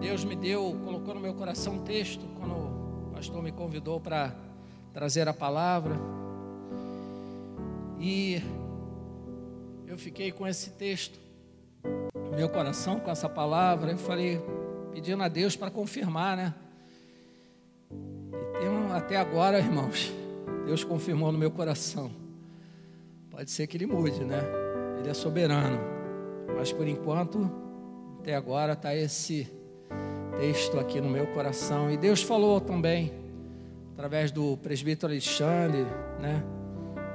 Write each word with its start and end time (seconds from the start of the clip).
Deus 0.00 0.24
me 0.24 0.36
deu, 0.36 0.78
colocou 0.84 1.14
no 1.14 1.20
meu 1.20 1.34
coração 1.34 1.74
um 1.74 1.82
texto 1.82 2.24
quando 2.38 2.52
o 2.52 3.10
pastor 3.14 3.42
me 3.42 3.50
convidou 3.50 4.00
para 4.00 4.34
trazer 4.92 5.26
a 5.28 5.32
palavra. 5.32 5.96
E 7.98 8.42
eu 9.86 9.96
fiquei 9.96 10.30
com 10.30 10.46
esse 10.46 10.70
texto 10.70 11.18
no 12.14 12.36
meu 12.36 12.48
coração, 12.48 13.00
com 13.00 13.10
essa 13.10 13.28
palavra. 13.28 13.92
Eu 13.92 13.98
falei, 13.98 14.40
pedindo 14.92 15.22
a 15.22 15.28
Deus 15.28 15.56
para 15.56 15.70
confirmar, 15.70 16.36
né? 16.36 16.54
E 17.90 18.58
tem, 18.58 18.92
até 18.92 19.16
agora, 19.16 19.58
irmãos, 19.58 20.12
Deus 20.66 20.84
confirmou 20.84 21.32
no 21.32 21.38
meu 21.38 21.50
coração. 21.50 22.10
Pode 23.30 23.50
ser 23.50 23.66
que 23.66 23.76
ele 23.76 23.86
mude, 23.86 24.24
né? 24.24 24.40
Ele 24.98 25.08
é 25.08 25.14
soberano. 25.14 25.78
Mas 26.56 26.72
por 26.72 26.86
enquanto, 26.86 27.50
até 28.18 28.34
agora 28.34 28.74
está 28.74 28.94
esse 28.94 29.50
texto 30.38 30.78
aqui 30.78 31.00
no 31.00 31.08
meu 31.08 31.26
coração. 31.28 31.90
E 31.90 31.96
Deus 31.96 32.22
falou 32.22 32.60
também, 32.60 33.12
através 33.94 34.30
do 34.30 34.56
presbítero 34.58 35.12
Alexandre, 35.12 35.86
né? 36.20 36.42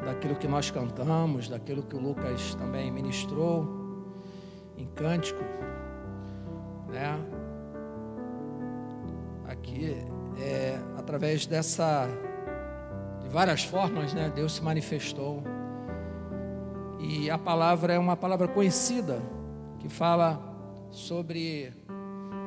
Daquilo 0.04 0.36
que 0.36 0.48
nós 0.48 0.72
cantamos, 0.72 1.48
daquilo 1.48 1.84
que 1.84 1.96
o 1.96 2.00
Lucas 2.00 2.56
também 2.56 2.92
ministrou 2.92 3.68
em 4.76 4.86
cântico, 4.88 5.44
né? 6.90 7.20
Aqui, 9.48 9.96
é, 10.40 10.80
através 10.98 11.46
dessa, 11.46 12.08
de 13.22 13.30
várias 13.30 13.64
formas, 13.64 14.14
né? 14.14 14.32
Deus 14.34 14.54
se 14.54 14.64
manifestou. 14.64 15.44
E 17.00 17.30
a 17.30 17.38
palavra 17.38 17.94
é 17.94 18.00
uma 18.00 18.16
palavra 18.16 18.48
conhecida, 18.48 19.22
que 19.80 19.90
fala 19.90 20.40
sobre 20.90 21.72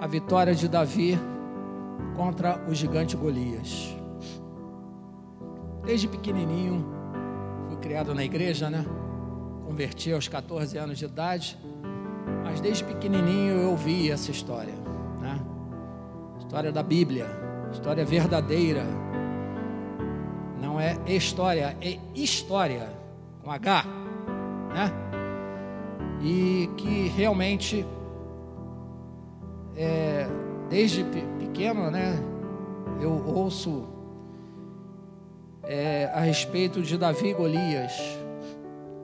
a 0.01 0.07
vitória 0.07 0.55
de 0.55 0.69
Davi 0.69 1.19
contra 2.17 2.63
o 2.69 2.75
gigante 2.75 3.17
Golias. 3.17 3.95
Desde 5.85 6.09
pequenininho, 6.09 6.85
fui 7.69 7.77
criado 7.77 8.15
na 8.15 8.25
igreja, 8.25 8.71
né? 8.71 8.85
Converti 9.67 10.13
aos 10.13 10.29
14 10.29 10.77
anos 10.79 10.99
de 10.99 11.05
idade, 11.05 11.59
mas 12.43 12.61
desde 12.61 12.85
pequenininho 12.85 13.55
eu 13.55 13.71
ouvi 13.71 14.11
essa 14.11 14.31
história, 14.31 14.75
né? 15.21 15.41
História 16.39 16.71
da 16.71 16.83
Bíblia, 16.83 17.27
história 17.73 18.05
verdadeira. 18.05 18.85
Não 20.61 20.81
é 20.81 20.97
história, 21.07 21.77
é 21.81 21.99
história 22.15 22.89
com 23.43 23.51
H, 23.51 23.85
né? 24.73 24.93
E 26.23 26.71
que 26.77 27.09
realmente 27.09 27.87
é, 29.77 30.27
desde 30.69 31.05
pequeno, 31.39 31.91
né, 31.91 32.15
eu 33.01 33.11
ouço 33.27 33.89
é, 35.63 36.11
a 36.15 36.21
respeito 36.21 36.83
de 36.83 36.97
Davi 36.97 37.29
e 37.29 37.35
Golias, 37.35 37.93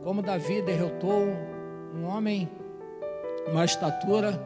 como 0.05 0.23
Davi 0.23 0.63
derrotou 0.63 1.27
um 1.95 2.05
homem, 2.05 2.49
uma 3.51 3.65
estatura 3.65 4.41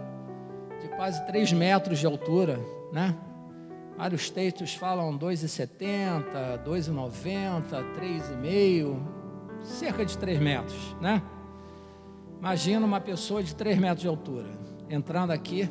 de 0.80 0.88
quase 0.88 1.24
3 1.26 1.52
metros 1.52 1.98
de 1.98 2.06
altura, 2.06 2.58
né? 2.92 3.14
Vários 3.96 4.28
textos 4.28 4.74
falam 4.74 5.16
2,70, 5.16 6.64
2,90, 6.64 7.62
3,5, 7.94 8.96
cerca 9.62 10.04
de 10.04 10.18
3 10.18 10.40
metros, 10.40 10.96
né? 11.00 11.22
Imagina 12.40 12.84
uma 12.84 13.00
pessoa 13.00 13.42
de 13.42 13.54
3 13.54 13.78
metros 13.78 14.00
de 14.00 14.08
altura 14.08 14.48
entrando 14.88 15.30
aqui 15.30 15.68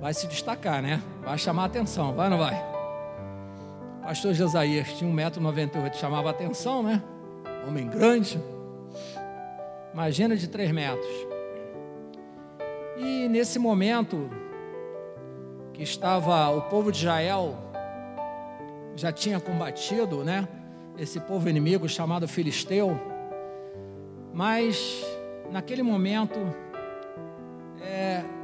vai 0.00 0.14
se 0.14 0.26
destacar, 0.26 0.82
né? 0.82 1.02
Vai 1.22 1.36
chamar 1.38 1.66
atenção, 1.66 2.14
vai 2.14 2.26
ou 2.26 2.30
não 2.30 2.38
vai? 2.38 2.70
Pastor 4.02 4.32
Jesaías 4.32 4.92
tinha 4.94 5.08
1,98m, 5.08 5.94
chamava 5.94 6.30
atenção, 6.30 6.82
né? 6.82 7.02
Homem 7.68 7.86
grande. 7.86 8.40
Imagina 9.92 10.36
de 10.36 10.48
3 10.48 10.72
metros. 10.72 11.26
E 12.96 13.28
nesse 13.28 13.58
momento 13.58 14.30
que 15.72 15.82
estava 15.82 16.48
o 16.50 16.62
povo 16.62 16.90
de 16.90 16.98
Israel 16.98 17.56
já 18.96 19.12
tinha 19.12 19.38
combatido, 19.38 20.24
né? 20.24 20.48
Esse 20.98 21.20
povo 21.20 21.48
inimigo 21.48 21.88
chamado 21.88 22.26
Filisteu. 22.26 22.98
Mas 24.32 25.04
naquele 25.50 25.82
momento 25.82 26.38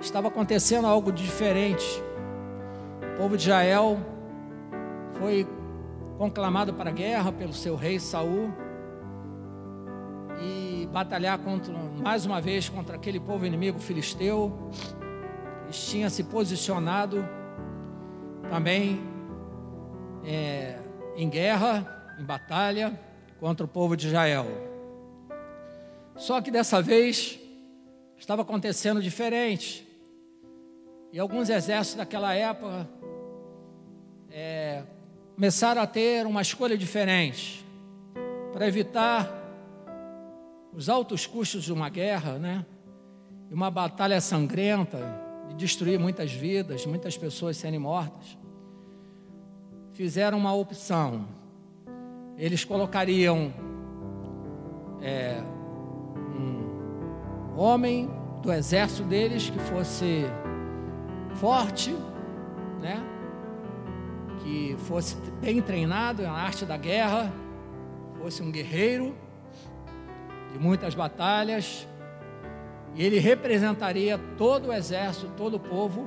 estava 0.00 0.28
acontecendo 0.28 0.86
algo 0.86 1.10
diferente. 1.10 2.02
O 3.14 3.16
povo 3.16 3.36
de 3.36 3.44
Israel 3.44 3.98
foi 5.18 5.46
conclamado 6.18 6.74
para 6.74 6.90
a 6.90 6.92
guerra 6.92 7.32
pelo 7.32 7.52
seu 7.52 7.76
rei 7.76 7.98
Saul 7.98 8.52
e 10.40 10.88
batalhar 10.92 11.38
contra, 11.38 11.72
mais 12.02 12.26
uma 12.26 12.40
vez 12.40 12.68
contra 12.68 12.96
aquele 12.96 13.20
povo 13.20 13.46
inimigo 13.46 13.78
filisteu. 13.78 14.70
Eles 15.64 15.84
tinham 15.86 16.08
se 16.10 16.24
posicionado 16.24 17.26
também 18.50 19.00
é, 20.24 20.78
em 21.16 21.28
guerra, 21.28 22.14
em 22.18 22.24
batalha 22.24 22.98
contra 23.40 23.64
o 23.64 23.68
povo 23.68 23.96
de 23.96 24.06
Israel. 24.06 24.46
Só 26.14 26.40
que 26.40 26.50
dessa 26.50 26.80
vez 26.80 27.38
estava 28.19 28.43
acontecendo 28.43 29.03
diferente. 29.03 29.87
E 31.12 31.19
alguns 31.19 31.49
exércitos 31.49 31.99
daquela 31.99 32.34
época 32.34 32.88
é, 34.31 34.82
começaram 35.34 35.81
a 35.81 35.87
ter 35.87 36.26
uma 36.26 36.43
escolha 36.43 36.76
diferente 36.76 37.65
para 38.53 38.66
evitar 38.66 39.32
os 40.72 40.88
altos 40.88 41.26
custos 41.26 41.65
de 41.65 41.72
uma 41.72 41.88
guerra, 41.88 42.38
né? 42.38 42.66
E 43.50 43.55
uma 43.55 43.71
batalha 43.71 44.21
sangrenta 44.21 44.99
de 45.49 45.55
destruir 45.55 45.99
muitas 45.99 46.32
vidas, 46.32 46.84
muitas 46.84 47.16
pessoas 47.16 47.56
serem 47.56 47.78
mortas. 47.78 48.37
Fizeram 49.93 50.37
uma 50.37 50.53
opção. 50.53 51.26
Eles 52.37 52.65
colocariam 52.65 53.55
é, 55.00 55.43
homem 57.56 58.11
do 58.43 58.53
exército 58.53 59.03
deles 59.03 59.50
que 59.50 59.59
fosse 59.59 60.25
forte, 61.34 61.97
né? 62.81 63.03
Que 64.43 64.77
fosse 64.81 65.17
bem 65.41 65.61
treinado 65.61 66.22
na 66.22 66.33
arte 66.33 66.65
da 66.65 66.77
guerra, 66.77 67.33
fosse 68.21 68.43
um 68.43 68.50
guerreiro 68.50 69.15
de 70.53 70.59
muitas 70.59 70.94
batalhas, 70.94 71.87
e 72.94 73.05
ele 73.05 73.19
representaria 73.19 74.19
todo 74.38 74.69
o 74.69 74.73
exército, 74.73 75.31
todo 75.37 75.55
o 75.55 75.61
povo, 75.61 76.06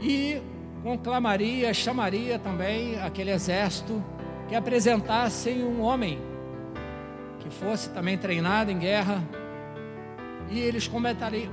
e 0.00 0.40
conclamaria, 0.82 1.74
chamaria 1.74 2.38
também 2.38 2.98
aquele 3.00 3.30
exército 3.30 4.02
que 4.48 4.54
apresentasse 4.54 5.50
um 5.50 5.82
homem 5.82 6.18
que 7.40 7.50
fosse 7.50 7.90
também 7.90 8.16
treinado 8.16 8.70
em 8.70 8.78
guerra, 8.78 9.22
e 10.50 10.58
eles 10.60 10.90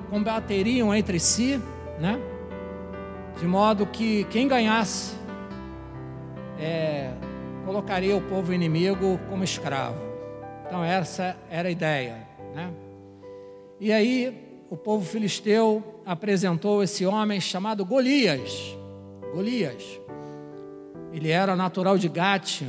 combateriam 0.09 0.93
entre 0.93 1.19
si, 1.19 1.61
né? 1.99 2.19
De 3.39 3.45
modo 3.45 3.85
que 3.85 4.23
quem 4.25 4.47
ganhasse 4.47 5.13
é, 6.59 7.11
colocaria 7.65 8.15
o 8.15 8.21
povo 8.21 8.53
inimigo 8.53 9.19
como 9.29 9.43
escravo. 9.43 9.99
Então 10.65 10.83
essa 10.83 11.35
era 11.49 11.67
a 11.67 11.71
ideia, 11.71 12.17
né? 12.53 12.71
E 13.79 13.91
aí 13.91 14.63
o 14.69 14.77
povo 14.77 15.05
filisteu 15.05 16.01
apresentou 16.05 16.81
esse 16.81 17.05
homem 17.05 17.41
chamado 17.41 17.85
Golias. 17.85 18.75
Golias. 19.33 19.99
Ele 21.11 21.29
era 21.29 21.55
natural 21.55 21.97
de 21.97 22.07
Gate. 22.07 22.63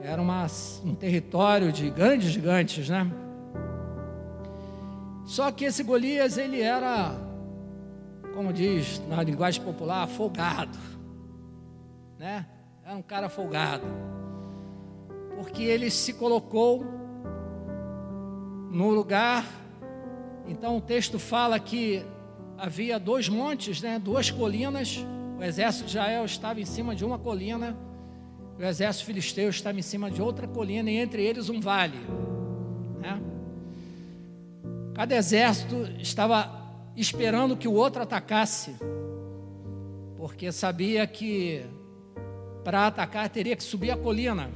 Era 0.00 0.20
uma, 0.20 0.46
um 0.84 0.94
território 0.94 1.72
de 1.72 1.90
grandes 1.90 2.30
gigantes, 2.30 2.88
né? 2.88 3.10
Só 5.28 5.52
que 5.52 5.66
esse 5.66 5.82
Golias, 5.82 6.38
ele 6.38 6.62
era, 6.62 7.12
como 8.32 8.50
diz 8.50 8.98
na 9.06 9.22
linguagem 9.22 9.62
popular, 9.62 10.08
folgado. 10.08 10.78
Né? 12.18 12.46
Era 12.82 12.96
um 12.96 13.02
cara 13.02 13.28
folgado. 13.28 13.84
Porque 15.36 15.62
ele 15.62 15.90
se 15.90 16.14
colocou 16.14 16.82
no 18.70 18.88
lugar. 18.88 19.44
Então 20.46 20.78
o 20.78 20.80
texto 20.80 21.18
fala 21.18 21.60
que 21.60 22.02
havia 22.56 22.98
dois 22.98 23.28
montes, 23.28 23.82
né? 23.82 23.98
duas 23.98 24.30
colinas. 24.30 25.04
O 25.38 25.44
exército 25.44 25.84
de 25.84 25.90
Israel 25.90 26.24
estava 26.24 26.58
em 26.58 26.64
cima 26.64 26.96
de 26.96 27.04
uma 27.04 27.18
colina. 27.18 27.76
O 28.58 28.62
exército 28.62 29.04
filisteu 29.04 29.50
estava 29.50 29.78
em 29.78 29.82
cima 29.82 30.10
de 30.10 30.22
outra 30.22 30.48
colina. 30.48 30.90
E 30.90 30.96
entre 30.96 31.22
eles 31.22 31.50
um 31.50 31.60
vale. 31.60 31.98
Né? 32.98 33.20
Cada 34.98 35.14
exército 35.14 35.88
estava 36.00 36.50
esperando 36.96 37.56
que 37.56 37.68
o 37.68 37.72
outro 37.72 38.02
atacasse, 38.02 38.74
porque 40.16 40.50
sabia 40.50 41.06
que 41.06 41.64
para 42.64 42.88
atacar 42.88 43.30
teria 43.30 43.54
que 43.54 43.62
subir 43.62 43.92
a 43.92 43.96
colina. 43.96 44.50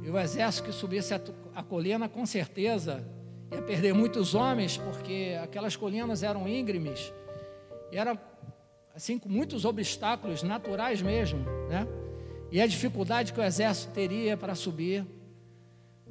E 0.00 0.08
o 0.08 0.16
exército 0.16 0.68
que 0.68 0.72
subisse 0.72 1.12
a, 1.12 1.62
colina, 1.64 2.08
com 2.08 2.24
certeza, 2.24 3.04
ia 3.50 3.60
perder 3.62 3.94
muitos 3.94 4.32
homens, 4.36 4.76
porque 4.76 5.36
aquelas 5.42 5.74
colinas 5.74 6.22
eram 6.22 6.46
íngremes, 6.46 7.12
e 7.90 7.98
era 7.98 8.16
assim 8.94 9.18
com 9.18 9.28
muitos 9.28 9.64
obstáculos 9.64 10.44
naturais 10.44 11.02
mesmo, 11.02 11.40
né? 11.68 11.84
E 12.52 12.60
a 12.60 12.66
dificuldade 12.68 13.32
que 13.32 13.40
o 13.40 13.42
exército 13.42 13.92
teria 13.92 14.36
para 14.36 14.54
subir, 14.54 15.04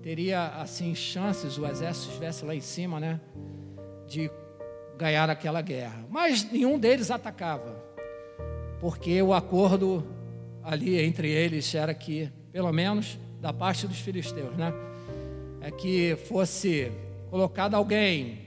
teria 0.02 0.48
assim 0.48 0.94
chances, 0.96 1.58
o 1.58 1.66
exército 1.66 2.10
estivesse 2.10 2.46
lá 2.46 2.56
em 2.56 2.62
cima, 2.62 3.00
né, 3.00 3.20
de 4.08 4.32
ganhar 4.98 5.30
aquela 5.30 5.62
guerra. 5.62 6.06
Mas 6.10 6.50
nenhum 6.52 6.80
deles 6.80 7.12
atacava, 7.12 7.76
porque 8.80 9.22
o 9.22 9.34
acordo 9.34 10.06
ali 10.64 11.00
entre 11.00 11.30
eles 11.30 11.74
era 11.74 11.94
que, 11.94 12.30
pelo 12.52 12.72
menos 12.72 13.18
da 13.40 13.54
parte 13.54 13.88
dos 13.88 14.00
filisteus, 14.00 14.56
né, 14.56 14.74
é 15.62 15.72
que 15.72 16.16
fosse 16.28 16.92
colocado 17.30 17.76
alguém, 17.76 18.40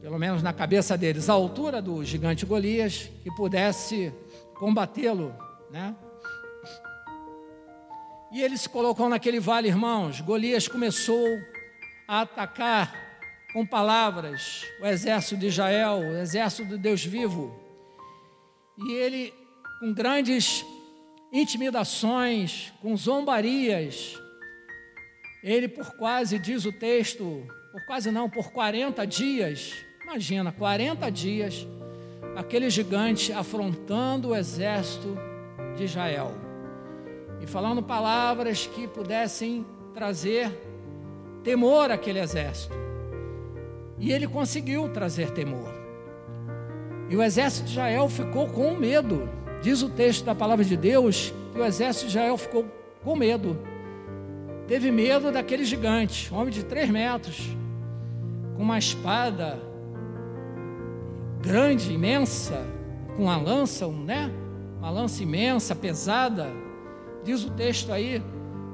pelo 0.00 0.18
menos 0.18 0.42
na 0.42 0.52
cabeça 0.52 0.96
deles, 0.96 1.28
à 1.28 1.32
altura 1.32 1.82
do 1.82 2.04
gigante 2.04 2.46
Golias, 2.46 3.10
que 3.22 3.30
pudesse 3.34 4.12
combatê-lo, 4.54 5.34
né? 5.70 5.94
E 8.30 8.40
ele 8.40 8.56
se 8.56 8.68
colocou 8.68 9.08
naquele 9.08 9.40
vale, 9.40 9.68
irmãos. 9.68 10.20
Golias 10.20 10.68
começou 10.68 11.26
a 12.06 12.20
atacar 12.20 12.94
com 13.52 13.66
palavras 13.66 14.64
o 14.80 14.86
exército 14.86 15.36
de 15.36 15.48
Israel, 15.48 15.98
o 15.98 16.16
exército 16.16 16.64
de 16.64 16.78
Deus 16.78 17.04
vivo. 17.04 17.52
E 18.78 18.92
ele, 18.92 19.34
com 19.80 19.92
grandes 19.92 20.64
intimidações, 21.32 22.72
com 22.80 22.96
zombarias, 22.96 24.16
ele 25.42 25.66
por 25.66 25.96
quase, 25.96 26.38
diz 26.38 26.64
o 26.64 26.72
texto, 26.72 27.44
por 27.72 27.84
quase 27.84 28.12
não, 28.12 28.30
por 28.30 28.52
40 28.52 29.04
dias, 29.06 29.74
imagina, 30.04 30.52
40 30.52 31.10
dias, 31.10 31.66
aquele 32.36 32.70
gigante 32.70 33.32
afrontando 33.32 34.28
o 34.28 34.36
exército 34.36 35.16
de 35.76 35.84
Israel 35.84 36.49
e 37.40 37.46
falando 37.46 37.82
palavras 37.82 38.66
que 38.66 38.86
pudessem 38.86 39.64
trazer 39.94 40.50
temor 41.42 41.90
àquele 41.90 42.18
exército. 42.18 42.74
E 43.98 44.12
ele 44.12 44.26
conseguiu 44.26 44.88
trazer 44.88 45.30
temor. 45.30 45.72
E 47.08 47.16
o 47.16 47.22
exército 47.22 47.66
de 47.66 47.72
Israel 47.72 48.08
ficou 48.08 48.46
com 48.48 48.74
medo. 48.74 49.28
Diz 49.62 49.82
o 49.82 49.88
texto 49.88 50.24
da 50.24 50.34
palavra 50.34 50.64
de 50.64 50.76
Deus 50.76 51.34
que 51.52 51.58
o 51.58 51.64
exército 51.64 52.06
de 52.06 52.12
Israel 52.12 52.36
ficou 52.38 52.64
com 53.02 53.16
medo 53.16 53.58
teve 54.70 54.92
medo 54.92 55.32
daquele 55.32 55.64
gigante, 55.64 56.32
homem 56.32 56.54
de 56.54 56.64
três 56.64 56.88
metros, 56.88 57.56
com 58.54 58.62
uma 58.62 58.78
espada 58.78 59.58
grande, 61.42 61.92
imensa, 61.92 62.64
com 63.16 63.24
uma 63.24 63.36
lança, 63.36 63.88
né? 63.88 64.30
Uma 64.78 64.88
lança 64.88 65.24
imensa, 65.24 65.74
pesada. 65.74 66.46
Diz 67.24 67.44
o 67.44 67.50
texto 67.50 67.92
aí 67.92 68.22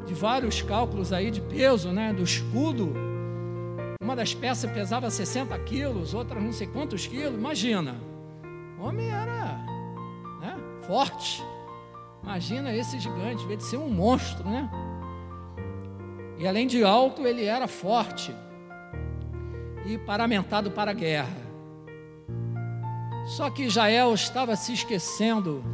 de 0.07 0.15
vários 0.15 0.63
cálculos 0.63 1.13
aí 1.13 1.31
de 1.31 1.41
peso, 1.41 1.91
né? 1.91 2.13
Do 2.13 2.23
escudo. 2.23 2.93
Uma 4.01 4.15
das 4.15 4.35
peças 4.35 4.71
pesava 4.71 5.11
60 5.11 5.59
quilos, 5.61 6.15
outra 6.15 6.41
não 6.41 6.53
sei 6.53 6.67
quantos 6.67 7.07
quilos. 7.07 7.35
Imagina, 7.35 7.97
o 8.79 8.85
homem 8.85 9.11
era 9.11 9.59
né? 10.41 10.57
forte. 10.87 11.43
Imagina 12.23 12.75
esse 12.75 12.99
gigante, 13.01 13.45
em 13.45 13.47
vez 13.49 13.59
de 13.59 13.65
ser 13.65 13.77
um 13.79 13.89
monstro, 13.89 14.49
né? 14.49 14.71
E 16.39 16.47
além 16.47 16.67
de 16.67 16.85
alto, 16.85 17.27
ele 17.27 17.45
era 17.45 17.67
forte 17.67 18.35
e 19.87 19.97
paramentado 19.99 20.71
para 20.71 20.91
a 20.91 20.95
guerra. 20.95 21.47
Só 23.27 23.51
que 23.51 23.65
Israel 23.65 24.15
estava 24.15 24.55
se 24.55 24.73
esquecendo 24.73 25.65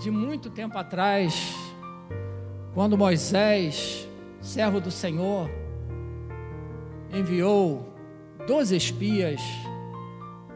de 0.00 0.10
muito 0.10 0.50
tempo 0.50 0.76
atrás, 0.78 1.54
quando 2.74 2.98
Moisés, 2.98 4.08
servo 4.40 4.80
do 4.80 4.90
Senhor, 4.90 5.50
enviou 7.12 7.92
doze 8.46 8.76
espias 8.76 9.40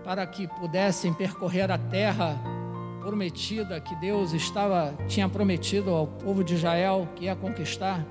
para 0.04 0.26
que 0.26 0.46
pudessem 0.46 1.12
percorrer 1.14 1.70
a 1.70 1.78
terra 1.78 2.38
prometida 3.00 3.81
que 3.81 3.94
Deus 3.96 4.32
estava 4.32 4.94
tinha 5.08 5.28
prometido 5.28 5.90
ao 5.90 6.06
povo 6.06 6.44
de 6.44 6.54
Israel 6.54 7.08
que 7.16 7.25
ia 7.25 7.34
conquistar 7.34 8.04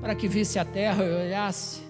para 0.00 0.14
que 0.14 0.28
visse 0.28 0.58
a 0.58 0.64
terra 0.64 1.04
e 1.04 1.26
olhasse. 1.26 1.82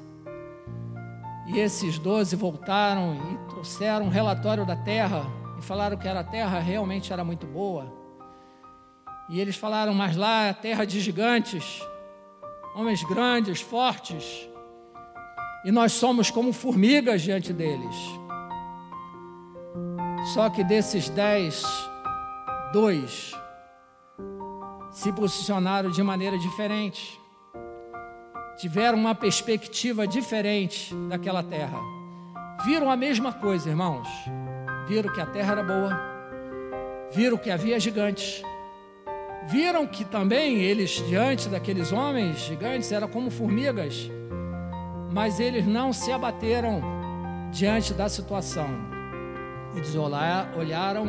E 1.47 1.59
esses 1.59 1.99
doze 1.99 2.35
voltaram 2.35 3.15
e 3.15 3.51
trouxeram 3.51 4.07
um 4.07 4.09
relatório 4.09 4.65
da 4.65 4.77
terra 4.77 5.25
e 5.59 5.63
falaram 5.63 5.97
que 5.97 6.09
a 6.09 6.25
terra 6.25 6.59
realmente 6.59 7.13
era 7.13 7.23
muito 7.23 7.47
boa. 7.47 8.00
E 9.31 9.41
eles 9.41 9.57
falaram, 9.57 9.95
mas 9.95 10.17
lá 10.17 10.47
é 10.47 10.53
terra 10.53 10.85
de 10.85 11.01
gigantes, 11.01 11.81
homens 12.75 13.03
grandes, 13.05 13.61
fortes, 13.61 14.49
e 15.65 15.71
nós 15.71 15.93
somos 15.93 16.31
como 16.31 16.53
formigas 16.53 17.23
diante 17.23 17.53
deles. 17.53 17.97
Só 20.35 20.51
que 20.51 20.65
desses 20.65 21.09
dez, 21.09 21.65
dois 22.73 23.33
se 24.91 25.13
posicionaram 25.13 25.91
de 25.91 26.03
maneira 26.03 26.37
diferente 26.37 27.21
tiveram 28.61 28.99
uma 28.99 29.15
perspectiva 29.15 30.07
diferente 30.07 30.95
daquela 31.09 31.43
terra. 31.43 31.81
Viram 32.63 32.91
a 32.91 32.97
mesma 32.97 33.33
coisa, 33.33 33.71
irmãos. 33.71 34.07
Viram 34.87 35.11
que 35.15 35.21
a 35.21 35.25
terra 35.25 35.53
era 35.53 35.63
boa. 35.63 35.99
Viram 37.11 37.39
que 37.39 37.51
havia 37.51 37.81
gigantes. 37.81 38.43
Viram 39.49 39.87
que 39.87 40.05
também 40.05 40.59
eles, 40.59 41.03
diante 41.09 41.49
daqueles 41.49 41.93
homens 41.93 42.39
gigantes, 42.41 42.93
eram 42.93 43.09
como 43.09 43.31
formigas. 43.31 44.11
Mas 45.11 45.41
eles 45.41 45.67
não 45.67 45.93
se 45.93 46.13
abateram 46.13 46.83
diante 47.51 47.93
da 47.95 48.09
situação. 48.09 48.69
Eles 49.75 49.95
olharam 49.95 51.07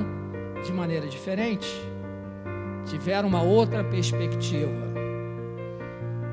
de 0.63 0.71
maneira 0.71 1.07
diferente. 1.07 1.67
Tiveram 2.85 3.27
uma 3.27 3.41
outra 3.41 3.83
perspectiva. 3.83 4.91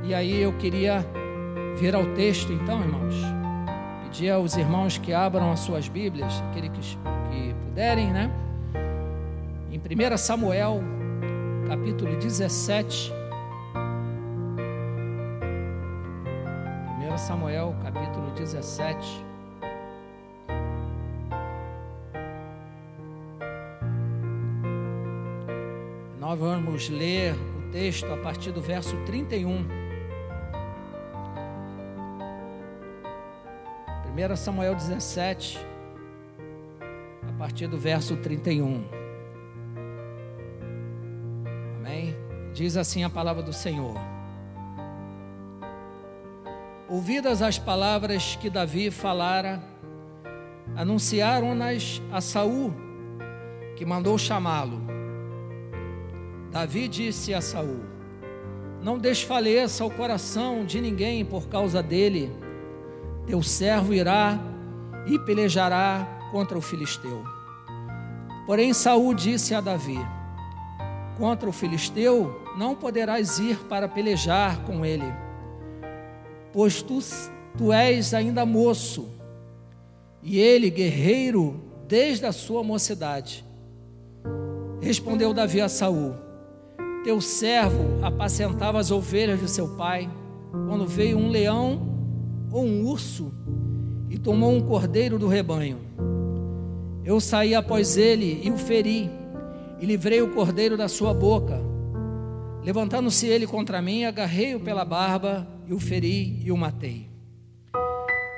E 0.04 0.14
aí 0.14 0.40
eu 0.40 0.52
queria 0.54 1.04
vir 1.76 1.94
ao 1.94 2.06
texto, 2.14 2.52
então, 2.52 2.80
irmãos. 2.80 3.14
Pedir 4.04 4.30
aos 4.30 4.56
irmãos 4.56 4.96
que 4.96 5.12
abram 5.12 5.52
as 5.52 5.60
suas 5.60 5.88
Bíblias, 5.88 6.42
aqueles 6.48 6.70
que, 6.70 6.80
que 7.30 7.54
puderem, 7.66 8.10
né? 8.10 8.30
Em 9.70 9.78
1 9.78 10.16
Samuel, 10.16 10.82
capítulo 11.68 12.16
17. 12.16 13.12
1 16.98 17.18
Samuel, 17.18 17.76
capítulo 17.82 18.30
17. 18.30 19.22
Nós 26.18 26.38
vamos 26.38 26.88
ler 26.88 27.34
o 27.34 27.70
texto 27.70 28.06
a 28.06 28.16
partir 28.16 28.50
do 28.50 28.62
verso 28.62 28.96
31. 29.04 29.66
1 34.16 34.36
Samuel 34.36 34.74
17, 34.74 35.58
a 37.28 37.32
partir 37.38 37.66
do 37.68 37.76
verso 37.76 38.16
31. 38.16 38.97
Diz 42.58 42.76
assim 42.76 43.04
a 43.04 43.08
palavra 43.08 43.40
do 43.40 43.52
Senhor. 43.52 43.94
Ouvidas 46.88 47.40
as 47.40 47.56
palavras 47.56 48.34
que 48.34 48.50
Davi 48.50 48.90
falara, 48.90 49.62
anunciaram-nas 50.74 52.02
a 52.10 52.20
Saul, 52.20 52.74
que 53.76 53.86
mandou 53.86 54.18
chamá-lo. 54.18 54.80
Davi 56.50 56.88
disse 56.88 57.32
a 57.32 57.40
Saul: 57.40 57.78
Não 58.82 58.98
desfaleça 58.98 59.84
o 59.84 59.90
coração 59.92 60.64
de 60.64 60.80
ninguém 60.80 61.24
por 61.24 61.46
causa 61.46 61.80
dele 61.80 62.28
teu 63.24 63.40
servo 63.40 63.94
irá 63.94 64.36
e 65.06 65.16
pelejará 65.20 66.04
contra 66.32 66.58
o 66.58 66.60
filisteu. 66.60 67.22
Porém 68.46 68.74
Saul 68.74 69.14
disse 69.14 69.54
a 69.54 69.60
Davi: 69.60 70.17
Contra 71.18 71.48
o 71.48 71.52
filisteu 71.52 72.40
não 72.56 72.76
poderás 72.76 73.40
ir 73.40 73.58
para 73.64 73.88
pelejar 73.88 74.62
com 74.62 74.86
ele, 74.86 75.12
pois 76.52 76.80
tu, 76.80 77.00
tu 77.56 77.72
és 77.72 78.14
ainda 78.14 78.46
moço, 78.46 79.08
e 80.22 80.38
ele 80.38 80.70
guerreiro 80.70 81.60
desde 81.88 82.24
a 82.24 82.32
sua 82.32 82.62
mocidade. 82.62 83.44
Respondeu 84.80 85.34
Davi 85.34 85.60
a 85.60 85.68
Saul: 85.68 86.14
Teu 87.02 87.20
servo 87.20 87.98
apacentava 88.00 88.78
as 88.78 88.92
ovelhas 88.92 89.40
de 89.40 89.50
seu 89.50 89.76
pai, 89.76 90.08
quando 90.68 90.86
veio 90.86 91.18
um 91.18 91.30
leão 91.30 91.98
ou 92.52 92.64
um 92.64 92.86
urso 92.86 93.32
e 94.08 94.16
tomou 94.18 94.52
um 94.52 94.60
cordeiro 94.60 95.18
do 95.18 95.26
rebanho. 95.26 95.78
Eu 97.04 97.20
saí 97.20 97.54
após 97.54 97.96
ele 97.96 98.40
e 98.44 98.50
o 98.50 98.56
feri, 98.56 99.10
e 99.80 99.86
livrei 99.86 100.20
o 100.20 100.34
cordeiro 100.34 100.76
da 100.76 100.88
sua 100.88 101.14
boca. 101.14 101.60
Levantando-se 102.62 103.26
ele 103.26 103.46
contra 103.46 103.80
mim, 103.80 104.04
agarrei-o 104.04 104.60
pela 104.60 104.84
barba 104.84 105.46
e 105.66 105.72
o 105.72 105.78
feri 105.78 106.40
e 106.44 106.50
o 106.50 106.56
matei. 106.56 107.08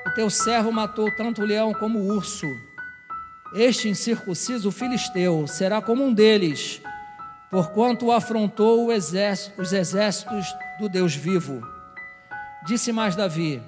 O 0.07 0.13
teu 0.13 0.29
servo 0.29 0.71
matou 0.71 1.09
tanto 1.15 1.41
o 1.41 1.45
leão 1.45 1.73
como 1.73 1.99
o 1.99 2.07
urso. 2.15 2.45
Este 3.53 3.89
incircunciso 3.89 4.71
filisteu 4.71 5.47
será 5.47 5.81
como 5.81 6.03
um 6.03 6.13
deles, 6.13 6.81
porquanto 7.49 8.11
afrontou 8.11 8.91
exército, 8.91 9.61
os 9.61 9.73
exércitos 9.73 10.45
do 10.79 10.87
Deus 10.87 11.15
vivo. 11.15 11.61
Disse 12.65 12.91
mais 12.91 13.15
Davi: 13.15 13.61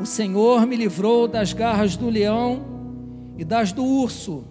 O 0.00 0.06
Senhor 0.06 0.66
me 0.66 0.76
livrou 0.76 1.26
das 1.26 1.52
garras 1.52 1.96
do 1.96 2.10
leão 2.10 2.64
e 3.38 3.44
das 3.44 3.72
do 3.72 3.84
urso. 3.84 4.44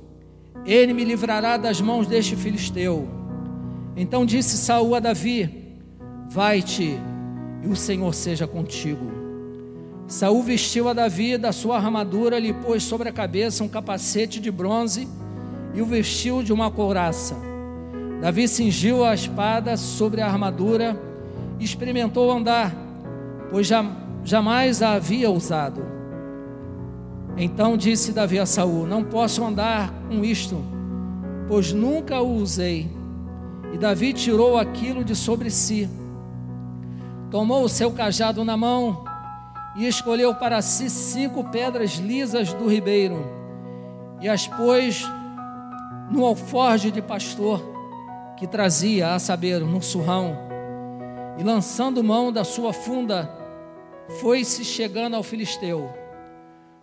Ele 0.70 0.94
me 0.94 1.04
livrará 1.04 1.58
das 1.58 1.82
mãos 1.82 2.06
deste 2.06 2.36
filisteu. 2.36 3.08
Então 3.98 4.24
disse 4.24 4.56
Saul 4.56 4.94
a 4.94 5.00
Davi: 5.00 5.50
Vai-te, 6.30 6.96
e 7.64 7.68
o 7.68 7.76
Senhor 7.76 8.14
seja 8.14 8.46
contigo. 8.46 9.12
Saul 10.08 10.44
vestiu 10.44 10.88
a 10.88 10.94
Davi 10.94 11.40
da 11.40 11.52
sua 11.52 11.78
armadura, 11.78 12.38
lhe 12.38 12.54
pôs 12.54 12.84
sobre 12.84 13.10
a 13.10 13.12
cabeça 13.12 13.64
um 13.64 13.68
capacete 13.68 14.40
de 14.40 14.52
bronze 14.52 15.08
e 15.74 15.82
o 15.82 15.88
vestiu 15.88 16.44
de 16.44 16.54
uma 16.54 16.70
couraça. 16.70 17.36
Davi 18.22 18.48
cingiu 18.48 19.04
a 19.04 19.16
espada 19.16 19.76
sobre 19.76 20.22
a 20.22 20.28
armadura 20.28 20.96
e 21.60 21.64
experimentou 21.64 22.32
andar, 22.32 22.76
pois 23.50 23.68
jamais 24.24 24.84
a 24.84 24.92
havia 24.92 25.32
usado. 25.32 25.89
Então 27.38 27.78
disse 27.78 28.12
Davi 28.12 28.40
a 28.40 28.46
Saul: 28.46 28.86
Não 28.86 29.04
posso 29.04 29.44
andar 29.44 29.94
com 30.08 30.24
isto, 30.24 30.64
pois 31.48 31.72
nunca 31.72 32.22
o 32.22 32.36
usei. 32.36 32.90
E 33.74 33.78
Davi 33.78 34.14
tirou 34.14 34.58
aquilo 34.58 35.04
de 35.04 35.16
sobre 35.16 35.50
si, 35.50 35.88
tomou 37.30 37.64
o 37.64 37.70
seu 37.70 37.92
cajado 37.92 38.44
na 38.44 38.58
mão 38.58 39.04
e 39.76 39.88
escolheu 39.88 40.34
para 40.34 40.62
si 40.62 40.90
cinco 40.90 41.44
pedras 41.46 41.92
lisas 41.94 42.54
do 42.54 42.68
ribeiro 42.68 43.40
e 44.22 44.28
as 44.28 44.48
pôs 44.48 45.06
no 46.10 46.26
alforje 46.26 46.92
de 46.92 47.02
pastor 47.02 47.62
que 48.38 48.48
trazia, 48.48 49.14
a 49.14 49.20
saber, 49.20 49.60
no 49.60 49.82
surrão. 49.82 50.38
E 51.38 51.44
lançando 51.44 52.04
mão 52.04 52.32
da 52.32 52.44
sua 52.44 52.72
funda, 52.72 53.30
foi-se 54.22 54.64
chegando 54.64 55.16
ao 55.16 55.24
filisteu. 55.24 55.90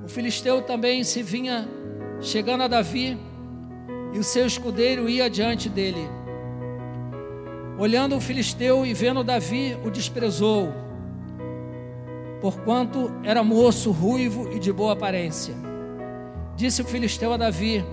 O 0.02 0.08
filisteu 0.08 0.60
também 0.60 1.02
se 1.02 1.22
vinha 1.22 1.66
chegando 2.20 2.62
a 2.62 2.68
Davi, 2.68 3.18
e 4.12 4.18
o 4.18 4.22
seu 4.22 4.46
escudeiro 4.46 5.08
ia 5.08 5.28
diante 5.28 5.68
dele. 5.68 6.06
Olhando 7.78 8.16
o 8.16 8.20
filisteu 8.20 8.84
e 8.84 8.92
vendo 8.92 9.24
Davi, 9.24 9.76
o 9.84 9.90
desprezou, 9.90 10.72
porquanto 12.40 13.10
era 13.24 13.42
moço, 13.42 13.90
ruivo 13.90 14.50
e 14.52 14.58
de 14.58 14.70
boa 14.70 14.92
aparência. 14.92 15.54
Disse 16.56 16.82
o 16.82 16.84
filisteu 16.84 17.32
a 17.32 17.36
Davi: 17.38 17.84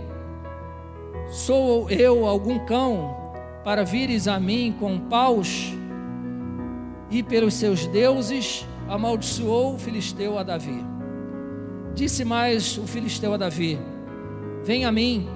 Sou 1.30 1.90
eu 1.90 2.28
algum 2.28 2.60
cão 2.66 3.16
para 3.64 3.84
vires 3.84 4.28
a 4.28 4.40
mim 4.40 4.76
com 4.78 5.00
paus? 5.00 5.74
E 7.10 7.24
pelos 7.24 7.54
seus 7.54 7.88
deuses 7.88 8.66
amaldiçoou 8.90 9.76
o 9.76 9.80
filisteu 9.80 10.38
a 10.38 10.44
Davi. 10.44 10.93
Disse 11.94 12.26
mais 12.26 12.78
o 12.78 12.88
filisteu 12.88 13.34
a 13.34 13.38
Davi: 13.38 13.80
Vem 14.64 14.86
a 14.86 14.92
mim, 14.92 15.28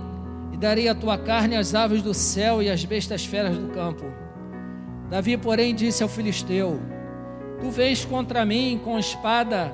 e 0.51 0.57
darei 0.57 0.89
a 0.89 0.95
tua 0.95 1.17
carne 1.17 1.55
às 1.55 1.75
aves 1.75 2.01
do 2.01 2.13
céu 2.13 2.63
e 2.63 2.69
às 2.69 2.83
bestas 2.83 3.25
feras 3.25 3.55
do 3.57 3.67
campo. 3.69 4.05
Davi, 5.09 5.37
porém, 5.37 5.75
disse 5.75 6.01
ao 6.01 6.09
filisteu: 6.09 6.79
Tu 7.61 7.69
vens 7.69 8.03
contra 8.03 8.45
mim 8.45 8.79
com 8.83 8.97
espada 8.97 9.71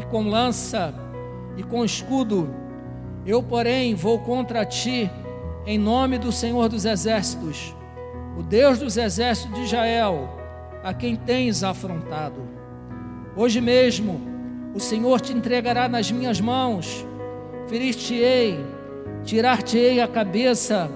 e 0.00 0.04
com 0.06 0.28
lança 0.28 0.94
e 1.56 1.62
com 1.62 1.84
escudo. 1.84 2.54
Eu, 3.26 3.42
porém, 3.42 3.94
vou 3.94 4.18
contra 4.20 4.64
ti 4.64 5.10
em 5.66 5.78
nome 5.78 6.18
do 6.18 6.32
Senhor 6.32 6.68
dos 6.68 6.84
Exércitos, 6.84 7.74
o 8.38 8.42
Deus 8.42 8.78
dos 8.78 8.96
exércitos 8.96 9.54
de 9.54 9.64
Israel, 9.64 10.28
a 10.82 10.92
quem 10.92 11.14
tens 11.14 11.62
afrontado. 11.62 12.40
Hoje 13.36 13.60
mesmo 13.60 14.31
o 14.74 14.80
Senhor 14.80 15.20
te 15.20 15.32
entregará 15.32 15.88
nas 15.88 16.10
minhas 16.10 16.40
mãos, 16.40 17.06
ferir-te-ei, 17.68 18.58
tirar-te-ei 19.24 20.00
a 20.00 20.08
cabeça, 20.08 20.90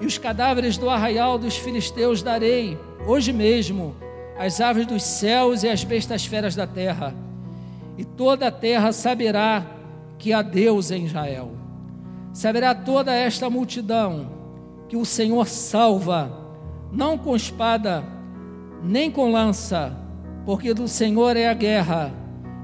e 0.00 0.06
os 0.06 0.18
cadáveres 0.18 0.76
do 0.76 0.90
arraial 0.90 1.38
dos 1.38 1.56
filisteus 1.56 2.22
darei 2.22 2.76
hoje 3.06 3.32
mesmo 3.32 3.94
as 4.36 4.60
aves 4.60 4.86
dos 4.86 5.02
céus 5.02 5.62
e 5.62 5.68
as 5.68 5.84
bestas 5.84 6.26
feras 6.26 6.56
da 6.56 6.66
terra, 6.66 7.14
e 7.96 8.04
toda 8.04 8.48
a 8.48 8.50
terra 8.50 8.92
saberá 8.92 9.64
que 10.18 10.32
há 10.32 10.42
Deus 10.42 10.90
em 10.90 11.04
Israel. 11.04 11.52
Saberá 12.32 12.74
toda 12.74 13.12
esta 13.12 13.48
multidão 13.50 14.30
que 14.88 14.96
o 14.96 15.04
Senhor 15.04 15.46
salva, 15.46 16.32
não 16.90 17.16
com 17.16 17.36
espada, 17.36 18.04
nem 18.82 19.10
com 19.10 19.30
lança, 19.30 19.96
porque 20.44 20.74
do 20.74 20.88
Senhor 20.88 21.36
é 21.36 21.48
a 21.48 21.54
guerra, 21.54 22.12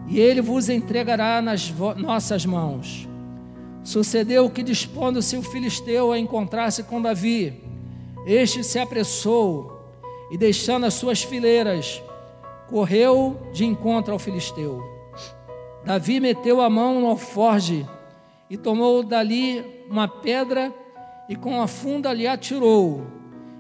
e 0.08 0.18
ele 0.18 0.40
vos 0.40 0.68
entregará 0.68 1.42
nas 1.42 1.70
nossas 1.96 2.46
mãos. 2.46 3.06
Sucedeu 3.84 4.48
que, 4.48 4.62
dispondo-se 4.62 5.36
o 5.36 5.42
filisteu 5.42 6.12
a 6.12 6.18
encontrar-se 6.18 6.82
com 6.82 7.00
Davi, 7.00 7.62
este 8.26 8.64
se 8.64 8.78
apressou 8.78 9.78
e 10.30 10.36
deixando 10.36 10.86
as 10.86 10.94
suas 10.94 11.22
fileiras, 11.22 12.02
correu 12.68 13.38
de 13.52 13.64
encontro 13.64 14.12
ao 14.12 14.18
filisteu. 14.18 14.82
Davi 15.84 16.20
meteu 16.20 16.60
a 16.60 16.68
mão 16.68 17.00
no 17.00 17.06
alforge 17.06 17.86
e 18.50 18.56
tomou 18.56 19.02
dali 19.02 19.64
uma 19.90 20.08
pedra 20.08 20.72
e 21.28 21.36
com 21.36 21.60
a 21.60 21.66
funda 21.66 22.12
lhe 22.12 22.26
atirou 22.26 23.06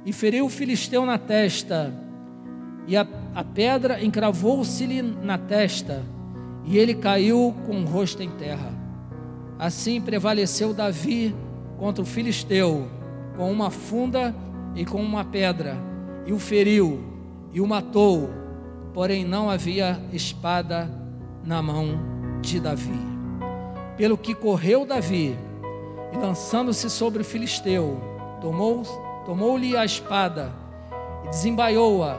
e 0.04 0.12
feriu 0.12 0.46
o 0.46 0.50
filisteu 0.50 1.04
na 1.04 1.18
testa. 1.18 1.94
E 2.86 2.96
a, 2.96 3.06
a 3.34 3.44
pedra 3.44 4.02
encravou-se-lhe 4.02 5.02
na 5.02 5.36
testa 5.36 6.04
e 6.68 6.76
ele 6.76 6.94
caiu 6.94 7.54
com 7.64 7.80
o 7.80 7.86
rosto 7.86 8.22
em 8.22 8.28
terra. 8.28 8.70
Assim 9.58 10.02
prevaleceu 10.02 10.74
Davi 10.74 11.34
contra 11.78 12.02
o 12.02 12.06
filisteu 12.06 12.86
com 13.38 13.50
uma 13.50 13.70
funda 13.70 14.34
e 14.74 14.84
com 14.84 15.00
uma 15.00 15.24
pedra 15.24 15.78
e 16.26 16.32
o 16.32 16.38
feriu 16.38 17.02
e 17.54 17.60
o 17.60 17.66
matou, 17.66 18.28
porém 18.92 19.24
não 19.24 19.48
havia 19.48 19.98
espada 20.12 20.90
na 21.42 21.62
mão 21.62 21.98
de 22.42 22.60
Davi. 22.60 23.00
Pelo 23.96 24.18
que 24.18 24.34
correu 24.34 24.84
Davi 24.84 25.38
e 26.12 26.18
lançando-se 26.18 26.90
sobre 26.90 27.22
o 27.22 27.24
filisteu, 27.24 27.98
tomou 28.42 28.82
tomou-lhe 29.24 29.74
a 29.74 29.86
espada 29.86 30.52
e 31.24 31.28
desembaiou-a 31.28 32.18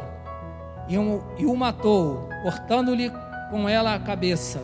e, 0.87 0.97
um, 0.97 1.21
e 1.37 1.45
o 1.45 1.55
matou, 1.55 2.27
cortando-lhe 2.41 3.11
com 3.49 3.67
ela 3.67 3.95
a 3.95 3.99
cabeça. 3.99 4.61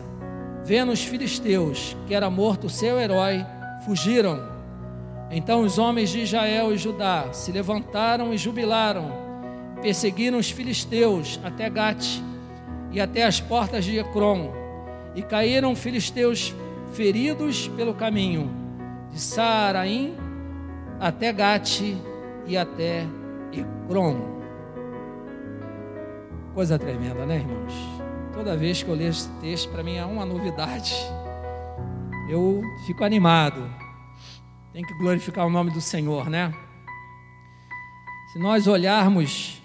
Vendo 0.64 0.92
os 0.92 1.04
filisteus 1.04 1.96
que 2.06 2.14
era 2.14 2.28
morto 2.28 2.68
seu 2.68 3.00
herói, 3.00 3.44
fugiram. 3.84 4.40
Então 5.30 5.62
os 5.62 5.78
homens 5.78 6.10
de 6.10 6.20
Israel 6.20 6.72
e 6.72 6.78
Judá 6.78 7.32
se 7.32 7.52
levantaram 7.52 8.32
e 8.32 8.38
jubilaram 8.38 9.26
perseguiram 9.80 10.38
os 10.38 10.50
filisteus 10.50 11.38
até 11.44 11.68
Gate 11.70 12.20
e 12.92 13.00
até 13.00 13.24
as 13.24 13.40
portas 13.40 13.84
de 13.84 13.98
Ecrom, 13.98 14.52
e 15.14 15.22
caíram 15.22 15.74
filisteus 15.76 16.54
feridos 16.92 17.68
pelo 17.68 17.94
caminho, 17.94 18.50
de 19.10 19.20
Saaraim 19.20 20.14
até 20.98 21.32
Gate 21.32 21.94
e 22.46 22.56
até 22.56 23.04
Ecrom. 23.52 24.16
Coisa 26.54 26.78
tremenda, 26.78 27.26
né, 27.26 27.36
irmãos? 27.36 27.95
Toda 28.36 28.54
vez 28.54 28.82
que 28.82 28.90
eu 28.90 28.94
leio 28.94 29.08
esse 29.08 29.30
texto, 29.40 29.70
para 29.70 29.82
mim 29.82 29.96
é 29.96 30.04
uma 30.04 30.26
novidade. 30.26 30.94
Eu 32.28 32.60
fico 32.86 33.02
animado. 33.02 33.66
Tem 34.74 34.84
que 34.84 34.92
glorificar 34.98 35.46
o 35.46 35.50
nome 35.50 35.70
do 35.70 35.80
Senhor, 35.80 36.28
né? 36.28 36.52
Se 38.30 38.38
nós 38.38 38.66
olharmos 38.66 39.62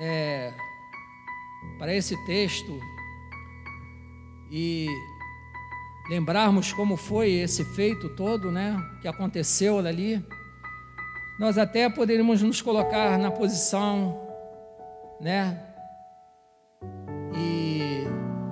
é, 0.00 0.52
para 1.78 1.94
esse 1.94 2.16
texto 2.26 2.80
e 4.50 4.88
lembrarmos 6.08 6.72
como 6.72 6.96
foi 6.96 7.30
esse 7.30 7.64
feito 7.64 8.08
todo, 8.08 8.50
né, 8.50 8.76
que 9.00 9.06
aconteceu 9.06 9.78
ali, 9.78 10.20
nós 11.38 11.58
até 11.58 11.88
poderíamos 11.88 12.42
nos 12.42 12.60
colocar 12.60 13.16
na 13.16 13.30
posição, 13.30 14.20
né, 15.20 15.69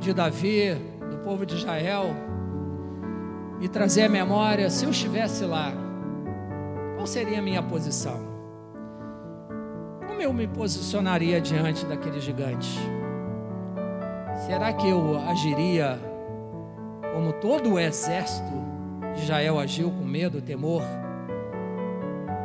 de 0.08 0.14
Davi, 0.14 0.74
do 1.10 1.18
povo 1.18 1.44
de 1.44 1.54
Israel, 1.54 2.16
e 3.60 3.68
trazer 3.68 4.04
a 4.04 4.08
memória, 4.08 4.70
se 4.70 4.86
eu 4.86 4.90
estivesse 4.90 5.44
lá, 5.44 5.70
qual 6.94 7.06
seria 7.06 7.40
a 7.40 7.42
minha 7.42 7.62
posição? 7.62 8.18
Como 10.06 10.22
eu 10.22 10.32
me 10.32 10.46
posicionaria 10.46 11.42
diante 11.42 11.84
daquele 11.84 12.20
gigante? 12.20 12.78
Será 14.46 14.72
que 14.72 14.88
eu 14.88 15.18
agiria 15.28 16.00
como 17.12 17.34
todo 17.34 17.74
o 17.74 17.78
exército 17.78 18.54
de 19.14 19.24
Israel 19.24 19.58
agiu 19.58 19.90
com 19.90 20.06
medo, 20.06 20.40
temor 20.40 20.82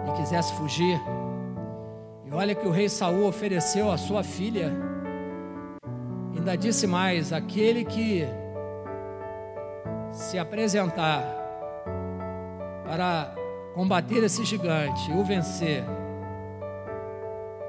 e 0.05 0.12
quisesse 0.17 0.51
fugir? 0.55 1.00
E 2.25 2.34
olha 2.34 2.53
que 2.53 2.67
o 2.67 2.72
rei 2.72 2.89
Saul 2.89 3.25
ofereceu 3.25 3.89
a 3.89 3.98
sua 3.98 4.22
filha. 4.22 4.93
Ainda 6.36 6.58
disse 6.58 6.88
mais: 6.88 7.32
aquele 7.32 7.86
que 7.86 8.28
se 10.12 10.38
apresentar 10.38 11.24
para 12.86 13.34
combater 13.74 14.24
esse 14.24 14.46
gigante 14.46 15.12
e 15.12 15.13
o 15.13 15.24
vencer, 15.24 15.84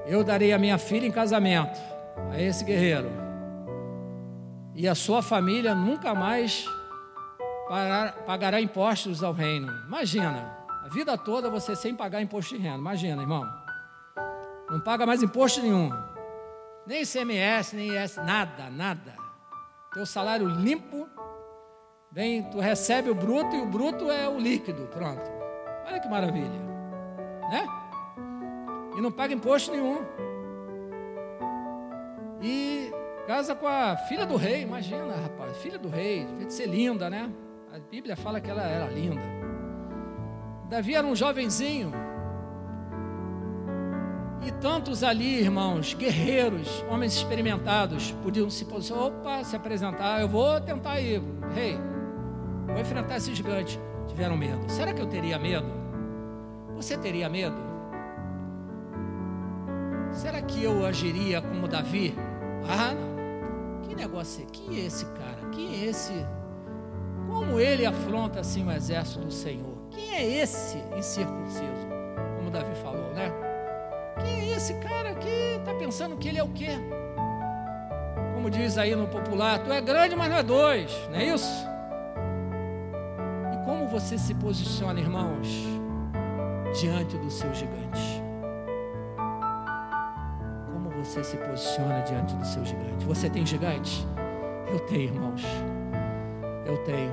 eu 0.07 0.23
darei 0.23 0.53
a 0.53 0.59
minha 0.59 0.77
filha 0.77 1.07
em 1.07 1.13
casamento 1.13 1.79
a 2.31 2.41
esse 2.41 2.65
guerreiro, 2.65 3.11
e 4.75 4.87
a 4.87 4.95
sua 4.95 5.23
família 5.23 5.75
nunca 5.75 6.15
mais 6.15 6.67
pagar, 7.69 8.13
pagará 8.27 8.61
impostos 8.61 9.23
ao 9.23 9.33
reino. 9.33 9.73
Imagina, 9.87 10.59
a 10.85 10.89
vida 10.89 11.17
toda 11.17 11.49
você 11.49 11.75
sem 11.75 11.95
pagar 11.95 12.21
imposto 12.21 12.57
de 12.57 12.63
renda. 12.63 12.79
Imagina, 12.79 13.23
irmão. 13.23 13.45
Não 14.69 14.81
paga 14.81 15.07
mais 15.07 15.23
imposto 15.23 15.63
nenhum. 15.63 15.91
Nem 16.87 17.03
ICMS, 17.03 17.77
nem 17.77 18.05
IS, 18.05 18.17
nada, 18.17 18.71
nada. 18.71 19.15
Teu 19.93 20.05
salário 20.05 20.47
limpo 20.47 21.09
Vem, 22.15 22.45
tu 22.45 22.61
recebe 22.61 23.11
o 23.11 23.15
bruto 23.15 23.57
e 23.57 23.61
o 23.61 23.67
bruto 23.67 24.09
é 24.09 24.29
o 24.29 24.39
líquido, 24.39 24.87
pronto. 24.87 25.29
Olha 25.85 25.99
que 25.99 26.07
maravilha, 26.07 26.49
né? 27.51 27.67
E 28.97 29.01
não 29.01 29.11
paga 29.11 29.35
imposto 29.35 29.73
nenhum. 29.73 29.99
E 32.41 32.93
casa 33.27 33.57
com 33.57 33.67
a 33.67 33.97
filha 33.97 34.25
do 34.25 34.37
rei, 34.37 34.63
imagina, 34.63 35.13
rapaz, 35.17 35.57
filha 35.57 35.77
do 35.77 35.89
rei, 35.89 36.25
devia 36.25 36.49
ser 36.49 36.67
linda, 36.67 37.11
né? 37.11 37.29
A 37.73 37.81
Bíblia 37.81 38.15
fala 38.15 38.41
que 38.41 38.49
ela 38.49 38.63
era 38.63 38.87
linda. 38.87 39.25
Davi 40.69 40.95
era 40.95 41.05
um 41.05 41.17
jovenzinho. 41.17 41.91
E 44.45 44.53
tantos 44.53 45.03
ali, 45.03 45.41
irmãos, 45.41 45.95
guerreiros, 45.95 46.85
homens 46.91 47.15
experimentados, 47.15 48.13
podiam 48.23 48.51
se 48.51 48.67
posicionar, 48.67 49.07
opa, 49.07 49.43
se 49.43 49.57
apresentar, 49.57 50.21
eu 50.21 50.29
vou 50.29 50.61
tentar 50.61 51.01
ir, 51.01 51.23
rei. 51.55 51.79
Vou 52.67 52.79
enfrentar 52.79 53.17
esse 53.17 53.35
gigante. 53.35 53.81
Tiveram 54.07 54.37
medo. 54.37 54.61
Será 54.69 54.93
que 54.93 55.01
eu 55.01 55.07
teria 55.07 55.39
medo? 55.39 55.67
Você 56.77 56.99
teria 56.99 57.29
medo? 57.29 57.57
Será 60.13 60.43
que 60.43 60.63
eu 60.63 60.85
agiria 60.85 61.41
como 61.41 61.67
Davi? 61.67 62.15
Ah, 62.69 62.95
não. 62.95 63.83
Que 63.83 63.95
negócio 63.95 64.45
é? 64.45 64.47
Quem 64.53 64.81
é 64.81 64.87
esse 64.87 65.07
cara? 65.07 65.49
Quem 65.53 65.75
é 65.75 65.87
esse? 65.87 66.13
Como 67.29 67.59
ele 67.59 67.87
afronta 67.87 68.41
assim 68.41 68.67
o 68.67 68.71
exército 68.71 69.25
do 69.25 69.33
Senhor? 69.33 69.75
Quem 69.91 70.15
é 70.15 70.43
esse 70.43 70.79
incircunciso? 70.97 71.89
Como 72.37 72.51
Davi 72.51 72.75
falou, 72.77 73.13
né? 73.15 73.33
Quem 74.21 74.53
é 74.53 74.57
esse 74.57 74.75
cara 74.75 75.15
que 75.15 75.57
está 75.59 75.75
pensando 75.75 76.17
que 76.17 76.29
ele 76.29 76.39
é 76.39 76.43
o 76.43 76.49
quê? 76.49 76.71
Como 78.35 78.51
diz 78.51 78.77
aí 78.79 78.95
no 78.95 79.07
popular, 79.09 79.59
tu 79.59 79.73
é 79.73 79.81
grande, 79.81 80.15
mas 80.15 80.31
não 80.31 80.37
é 80.37 80.43
dois, 80.43 80.93
não 81.11 81.19
é 81.19 81.25
isso? 81.25 81.75
você 83.95 84.19
se 84.19 84.35
posiciona, 84.35 84.99
irmãos, 84.99 85.47
diante 86.81 87.17
do 87.17 87.31
seu 87.31 87.55
gigante? 87.55 88.21
Como 90.73 90.91
você 90.91 91.23
se 91.23 91.37
posiciona 91.37 92.01
diante 92.01 92.35
do 92.35 92.45
seu 92.45 92.65
gigante? 92.65 93.07
Você 93.07 93.31
tem 93.31 93.47
gigante? 93.47 94.05
Eu 94.67 94.81
tenho, 94.81 95.15
irmãos. 95.15 95.45
Eu 96.67 96.77
tenho. 96.79 97.13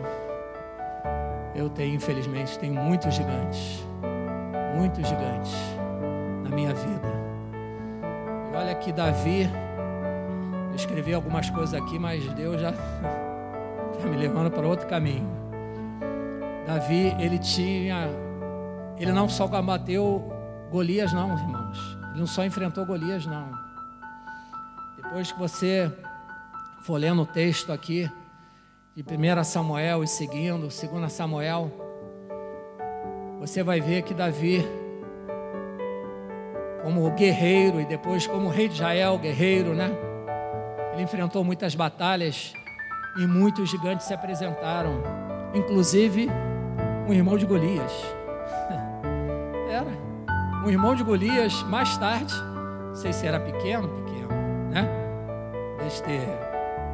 Eu 1.53 1.69
tenho, 1.69 1.93
infelizmente, 1.93 2.57
tenho 2.57 2.73
muitos 2.73 3.13
gigantes. 3.13 3.85
Muitos 4.75 5.07
gigantes 5.07 5.53
na 6.51 6.55
minha 6.55 6.73
vida. 6.73 7.07
E 8.51 8.55
olha 8.55 8.75
que 8.75 8.91
Davi, 8.91 9.49
eu 10.69 10.75
escrevi 10.75 11.13
algumas 11.13 11.49
coisas 11.49 11.73
aqui, 11.73 11.97
mas 11.97 12.27
Deus 12.33 12.61
já 12.61 12.71
está 13.95 14.07
me 14.07 14.17
levando 14.17 14.51
para 14.51 14.67
outro 14.67 14.85
caminho. 14.87 15.27
Davi, 16.67 17.15
ele 17.19 17.39
tinha, 17.39 18.07
ele 18.97 19.13
não 19.13 19.29
só 19.29 19.47
combateu 19.47 20.31
Golias, 20.69 21.13
não, 21.13 21.37
irmãos. 21.37 21.97
Ele 22.11 22.19
não 22.19 22.27
só 22.27 22.43
enfrentou 22.43 22.85
Golias, 22.85 23.25
não. 23.25 23.49
Depois 24.97 25.31
que 25.31 25.39
você 25.39 25.91
for 26.81 26.97
lendo 26.99 27.21
o 27.21 27.25
texto 27.25 27.71
aqui, 27.71 28.11
de 28.93 29.03
1 29.03 29.43
Samuel 29.45 30.03
e 30.03 30.07
seguindo, 30.07 30.67
2 30.67 31.11
Samuel, 31.11 31.71
você 33.39 33.63
vai 33.63 33.79
ver 33.79 34.03
que 34.03 34.13
Davi, 34.13 34.65
como 36.83 37.09
guerreiro 37.11 37.79
e 37.79 37.85
depois 37.85 38.25
como 38.27 38.49
rei 38.49 38.67
de 38.67 38.75
Israel, 38.75 39.17
guerreiro, 39.17 39.73
né? 39.73 39.91
Ele 40.93 41.03
enfrentou 41.03 41.43
muitas 41.43 41.75
batalhas 41.75 42.53
e 43.17 43.25
muitos 43.25 43.69
gigantes 43.69 44.05
se 44.07 44.13
apresentaram, 44.13 45.01
inclusive 45.53 46.29
um 47.07 47.13
irmão 47.13 47.37
de 47.37 47.45
Golias. 47.45 47.91
Era. 49.69 50.11
Um 50.65 50.69
irmão 50.69 50.95
de 50.95 51.03
Golias, 51.03 51.63
mais 51.63 51.97
tarde, 51.97 52.33
não 52.87 52.95
sei 52.95 53.11
se 53.11 53.25
era 53.25 53.39
pequeno, 53.39 53.87
pequeno, 53.87 54.29
né? 54.69 54.87
Deve 55.79 56.01
ter 56.03 56.27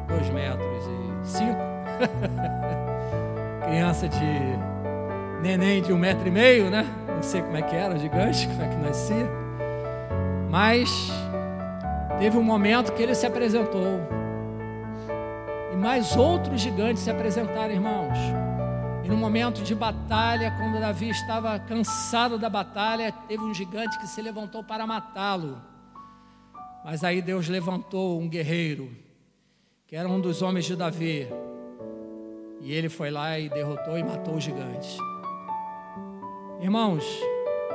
dois 0.06 0.30
metros 0.30 0.86
e 0.86 1.26
cinco. 1.26 1.58
Criança 3.66 4.08
de 4.08 4.18
neném 5.42 5.82
de 5.82 5.92
um 5.92 5.98
metro 5.98 6.26
e 6.26 6.30
meio, 6.30 6.70
né? 6.70 6.86
Não 7.08 7.22
sei 7.22 7.42
como 7.42 7.56
é 7.56 7.62
que 7.62 7.76
era, 7.76 7.98
gigante, 7.98 8.46
como 8.48 8.62
é 8.62 8.68
que 8.68 8.76
nascia. 8.76 9.47
Mas 10.50 11.10
teve 12.18 12.36
um 12.36 12.42
momento 12.42 12.92
que 12.92 13.02
ele 13.02 13.14
se 13.14 13.26
apresentou. 13.26 14.00
E 15.72 15.76
mais 15.76 16.16
outros 16.16 16.60
gigantes 16.60 17.02
se 17.02 17.10
apresentaram, 17.10 17.72
irmãos. 17.72 18.18
E 19.04 19.08
no 19.08 19.16
momento 19.16 19.62
de 19.62 19.74
batalha, 19.74 20.50
quando 20.58 20.80
Davi 20.80 21.10
estava 21.10 21.58
cansado 21.58 22.38
da 22.38 22.48
batalha, 22.48 23.12
teve 23.26 23.42
um 23.42 23.54
gigante 23.54 23.98
que 23.98 24.06
se 24.06 24.22
levantou 24.22 24.64
para 24.64 24.86
matá-lo. 24.86 25.60
Mas 26.84 27.04
aí 27.04 27.20
Deus 27.20 27.48
levantou 27.48 28.18
um 28.18 28.28
guerreiro, 28.28 28.90
que 29.86 29.94
era 29.94 30.08
um 30.08 30.20
dos 30.20 30.40
homens 30.40 30.64
de 30.64 30.74
Davi. 30.74 31.28
E 32.60 32.72
ele 32.72 32.88
foi 32.88 33.10
lá 33.10 33.38
e 33.38 33.48
derrotou 33.48 33.98
e 33.98 34.02
matou 34.02 34.34
o 34.34 34.40
gigante. 34.40 34.98
Irmãos, 36.60 37.04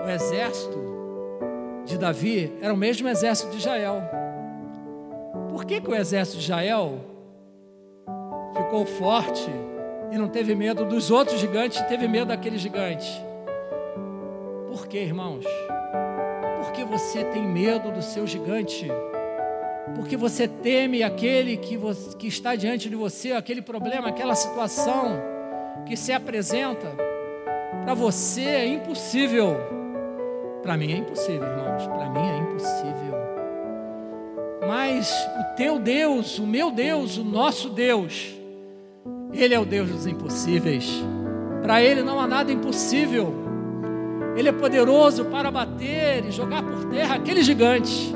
o 0.03 0.09
exército 0.09 1.02
de 1.85 1.97
Davi 1.97 2.51
era 2.61 2.73
o 2.73 2.77
mesmo 2.77 3.07
exército 3.07 3.51
de 3.51 3.57
Israel. 3.57 4.01
Por 5.49 5.65
que, 5.65 5.79
que 5.81 5.89
o 5.89 5.95
exército 5.95 6.37
de 6.37 6.43
Israel 6.43 6.99
ficou 8.55 8.85
forte 8.85 9.49
e 10.11 10.17
não 10.17 10.27
teve 10.27 10.55
medo 10.55 10.85
dos 10.85 11.09
outros 11.09 11.39
gigantes, 11.39 11.81
teve 11.87 12.07
medo 12.07 12.27
daquele 12.27 12.57
gigante. 12.57 13.09
Por 14.67 14.87
quê, 14.87 14.99
irmãos? 14.99 15.45
Porque 16.61 16.83
você 16.83 17.23
tem 17.23 17.43
medo 17.43 17.91
do 17.91 18.01
seu 18.01 18.25
gigante. 18.25 18.87
Porque 19.95 20.15
você 20.15 20.47
teme 20.47 21.03
aquele 21.03 21.57
que, 21.57 21.75
você, 21.75 22.15
que 22.15 22.27
está 22.27 22.55
diante 22.55 22.89
de 22.89 22.95
você, 22.95 23.33
aquele 23.33 23.61
problema, 23.61 24.09
aquela 24.09 24.35
situação 24.35 25.19
que 25.85 25.97
se 25.97 26.11
apresenta. 26.11 26.87
Para 27.83 27.93
você 27.93 28.41
é 28.41 28.67
impossível. 28.67 29.82
Para 30.63 30.77
mim 30.77 30.93
é 30.93 30.97
impossível, 30.97 31.43
irmãos. 31.43 31.85
Para 31.85 32.09
mim 32.09 32.27
é 32.27 32.37
impossível. 32.37 33.13
Mas 34.65 35.11
o 35.39 35.55
teu 35.55 35.77
Deus, 35.77 36.39
o 36.39 36.47
meu 36.47 36.71
Deus, 36.71 37.17
o 37.17 37.23
nosso 37.23 37.69
Deus, 37.69 38.33
ele 39.33 39.53
é 39.53 39.59
o 39.59 39.65
Deus 39.65 39.89
dos 39.89 40.07
impossíveis. 40.07 41.03
Para 41.61 41.81
Ele 41.81 42.03
não 42.03 42.19
há 42.19 42.27
nada 42.27 42.51
impossível. 42.51 43.33
Ele 44.35 44.49
é 44.49 44.51
poderoso 44.51 45.25
para 45.25 45.51
bater 45.51 46.25
e 46.25 46.31
jogar 46.31 46.63
por 46.63 46.85
terra 46.85 47.15
aquele 47.15 47.43
gigante. 47.43 48.13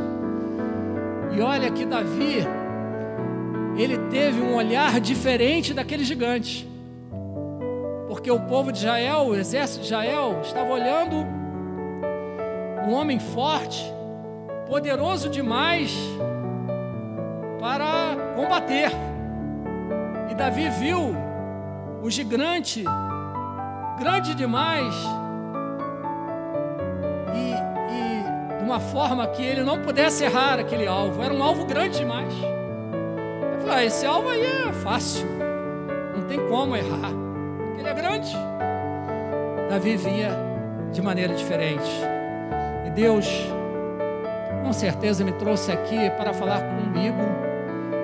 E 1.36 1.42
olha 1.42 1.70
que 1.70 1.86
Davi, 1.86 2.48
ele 3.78 3.98
teve 4.10 4.42
um 4.42 4.56
olhar 4.56 5.00
diferente 5.00 5.74
daquele 5.74 6.04
gigante. 6.04 6.68
Porque 8.08 8.32
o 8.32 8.40
povo 8.42 8.72
de 8.72 8.80
Israel, 8.80 9.28
o 9.28 9.36
exército 9.36 9.82
de 9.82 9.86
Israel, 9.86 10.40
estava 10.44 10.72
olhando 10.72 11.37
um 12.88 12.94
homem 12.94 13.20
forte, 13.20 13.94
poderoso 14.66 15.30
demais 15.30 15.94
para 17.60 18.16
combater. 18.34 18.90
E 20.32 20.36
Davi 20.36 20.70
viu 20.70 21.14
o 22.02 22.10
gigante, 22.10 22.86
grande 24.00 24.34
demais, 24.34 24.96
e, 27.36 27.54
e 27.92 28.58
de 28.58 28.64
uma 28.64 28.80
forma 28.80 29.28
que 29.28 29.44
ele 29.44 29.64
não 29.64 29.82
pudesse 29.82 30.24
errar 30.24 30.58
aquele 30.58 30.88
alvo. 30.88 31.22
Era 31.22 31.34
um 31.34 31.44
alvo 31.44 31.66
grande 31.66 31.98
demais. 31.98 32.34
Eu 33.54 33.60
falei: 33.60 33.76
ah, 33.76 33.86
esse 33.86 34.06
alvo 34.06 34.30
aí 34.30 34.46
é 34.46 34.72
fácil, 34.72 35.28
não 36.16 36.26
tem 36.26 36.40
como 36.48 36.74
errar. 36.74 37.12
Ele 37.78 37.88
é 37.88 37.94
grande. 37.94 38.34
Davi 39.70 39.98
via 39.98 40.32
de 40.94 41.02
maneira 41.02 41.34
diferente. 41.34 42.17
Deus, 42.98 43.28
com 44.66 44.74
certeza, 44.74 45.24
me 45.24 45.32
trouxe 45.34 45.72
aqui 45.72 46.10
para 46.18 46.34
falar 46.34 46.62
comigo 46.62 47.22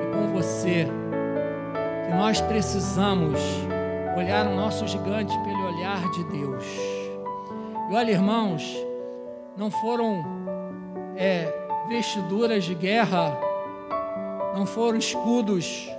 e 0.04 0.16
com 0.16 0.32
você 0.32 0.88
que 2.06 2.16
nós 2.16 2.40
precisamos 2.42 3.40
olhar 4.16 4.46
o 4.46 4.56
nosso 4.56 4.88
gigante 4.88 5.36
pelo 5.40 5.76
olhar 5.76 6.00
de 6.12 6.24
Deus. 6.26 6.64
E 7.90 7.96
olha, 7.96 8.12
irmãos, 8.12 8.64
não 9.58 9.72
foram 9.72 10.24
é, 11.18 11.52
vestiduras 11.90 12.64
de 12.64 12.76
guerra, 12.76 13.36
não 14.56 14.68
foram 14.68 15.00
escudos, 15.00 15.90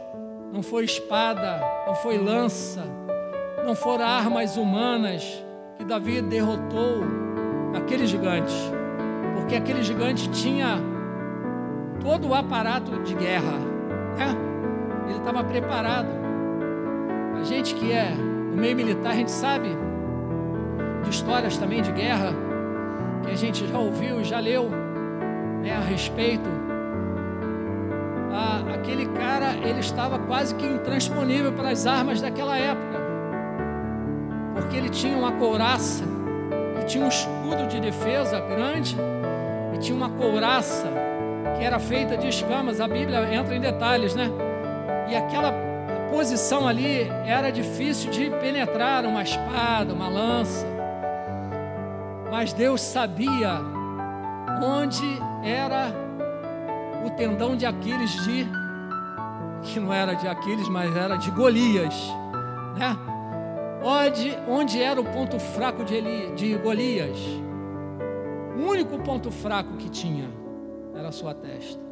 não 0.52 0.62
foi 0.62 0.84
espada, 0.84 1.60
não 1.84 1.96
foi 1.96 2.16
lança, 2.16 2.84
não 3.66 3.74
foram 3.74 4.04
armas 4.06 4.56
humanas 4.56 5.44
que 5.76 5.84
Davi 5.84 6.22
derrotou 6.22 7.02
aquele 7.74 8.06
gigante, 8.06 8.54
porque 9.44 9.56
aquele 9.56 9.82
gigante 9.82 10.26
tinha 10.30 10.78
todo 12.00 12.28
o 12.28 12.34
aparato 12.34 13.02
de 13.02 13.14
guerra, 13.14 13.52
né? 14.16 14.34
ele 15.06 15.18
estava 15.18 15.44
preparado. 15.44 16.08
A 17.38 17.42
gente 17.42 17.74
que 17.74 17.92
é 17.92 18.10
no 18.14 18.56
meio 18.56 18.74
militar, 18.74 19.12
a 19.12 19.16
gente 19.16 19.30
sabe 19.30 19.68
de 21.02 21.10
histórias 21.10 21.58
também 21.58 21.82
de 21.82 21.92
guerra, 21.92 22.32
que 23.22 23.32
a 23.32 23.36
gente 23.36 23.66
já 23.66 23.78
ouviu 23.78 24.24
já 24.24 24.40
leu 24.40 24.70
né, 25.60 25.76
a 25.76 25.80
respeito. 25.80 26.48
Ah, 28.32 28.62
aquele 28.74 29.04
cara, 29.08 29.52
ele 29.62 29.80
estava 29.80 30.18
quase 30.20 30.54
que 30.54 30.64
intransponível 30.64 31.52
para 31.52 31.68
as 31.68 31.86
armas 31.86 32.18
daquela 32.18 32.56
época, 32.56 32.98
porque 34.54 34.74
ele 34.74 34.88
tinha 34.88 35.18
uma 35.18 35.32
couraça, 35.32 36.02
ele 36.76 36.86
tinha 36.86 37.04
um 37.04 37.08
escudo 37.08 37.66
de 37.68 37.78
defesa 37.78 38.40
grande 38.40 38.96
tinha 39.84 39.96
uma 39.96 40.08
couraça 40.08 40.90
que 41.58 41.64
era 41.64 41.78
feita 41.78 42.16
de 42.16 42.28
escamas. 42.28 42.80
A 42.80 42.88
Bíblia 42.88 43.34
entra 43.34 43.54
em 43.54 43.60
detalhes, 43.60 44.14
né? 44.14 44.30
E 45.08 45.14
aquela 45.14 45.52
posição 46.10 46.66
ali 46.66 47.06
era 47.26 47.50
difícil 47.52 48.10
de 48.10 48.30
penetrar 48.30 49.04
uma 49.04 49.22
espada, 49.22 49.92
uma 49.92 50.08
lança. 50.08 50.66
Mas 52.30 52.54
Deus 52.54 52.80
sabia 52.80 53.60
onde 54.62 55.18
era 55.44 55.92
o 57.04 57.10
tendão 57.10 57.54
de 57.54 57.66
Aquiles 57.66 58.10
de 58.24 58.48
que 59.62 59.80
não 59.80 59.92
era 59.92 60.14
de 60.14 60.26
Aquiles, 60.26 60.68
mas 60.68 60.94
era 60.96 61.16
de 61.16 61.30
Golias, 61.30 61.94
né? 62.76 62.96
Onde, 63.82 64.36
onde 64.48 64.82
era 64.82 64.98
o 64.98 65.04
ponto 65.04 65.38
fraco 65.38 65.84
de, 65.84 65.94
Eli, 65.94 66.32
de 66.34 66.54
Golias? 66.56 67.18
Único 68.64 68.98
ponto 69.00 69.30
fraco 69.30 69.76
que 69.76 69.88
tinha 69.88 70.28
era 70.94 71.08
a 71.08 71.12
sua 71.12 71.34
testa 71.34 71.84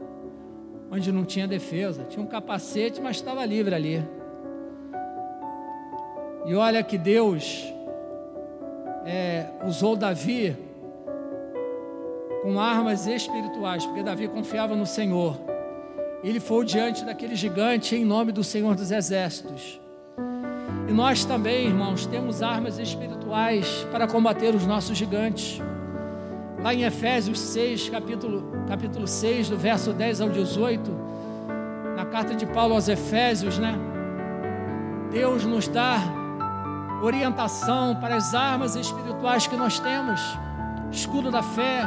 onde 0.92 1.10
não 1.10 1.24
tinha 1.24 1.48
defesa. 1.48 2.04
Tinha 2.04 2.22
um 2.22 2.28
capacete, 2.28 3.00
mas 3.00 3.16
estava 3.16 3.42
livre 3.46 3.74
ali. 3.74 4.06
E 6.44 6.54
olha 6.54 6.82
que 6.82 6.98
Deus 6.98 7.64
é, 9.06 9.46
usou 9.66 9.96
Davi 9.96 10.54
com 12.42 12.60
armas 12.60 13.06
espirituais, 13.06 13.86
porque 13.86 14.02
Davi 14.02 14.28
confiava 14.28 14.76
no 14.76 14.84
Senhor. 14.84 15.40
Ele 16.22 16.40
foi 16.40 16.66
diante 16.66 17.04
daquele 17.06 17.36
gigante 17.36 17.96
em 17.96 18.04
nome 18.04 18.30
do 18.30 18.44
Senhor 18.44 18.74
dos 18.74 18.90
Exércitos. 18.90 19.80
E 20.86 20.92
nós 20.92 21.24
também, 21.24 21.68
irmãos, 21.68 22.04
temos 22.04 22.42
armas 22.42 22.78
espirituais 22.78 23.86
para 23.90 24.06
combater 24.06 24.54
os 24.54 24.66
nossos 24.66 24.98
gigantes. 24.98 25.58
Lá 26.62 26.72
em 26.72 26.84
Efésios 26.84 27.40
6, 27.40 27.88
capítulo, 27.88 28.44
capítulo 28.68 29.08
6, 29.08 29.50
do 29.50 29.56
verso 29.56 29.92
10 29.92 30.20
ao 30.20 30.28
18, 30.28 30.90
na 31.96 32.06
carta 32.06 32.36
de 32.36 32.46
Paulo 32.46 32.74
aos 32.74 32.86
Efésios, 32.86 33.58
né? 33.58 33.74
Deus 35.10 35.44
nos 35.44 35.66
dá 35.66 35.98
orientação 37.02 37.96
para 37.96 38.14
as 38.14 38.32
armas 38.32 38.76
espirituais 38.76 39.48
que 39.48 39.56
nós 39.56 39.80
temos. 39.80 40.20
Escudo 40.92 41.32
da 41.32 41.42
fé, 41.42 41.82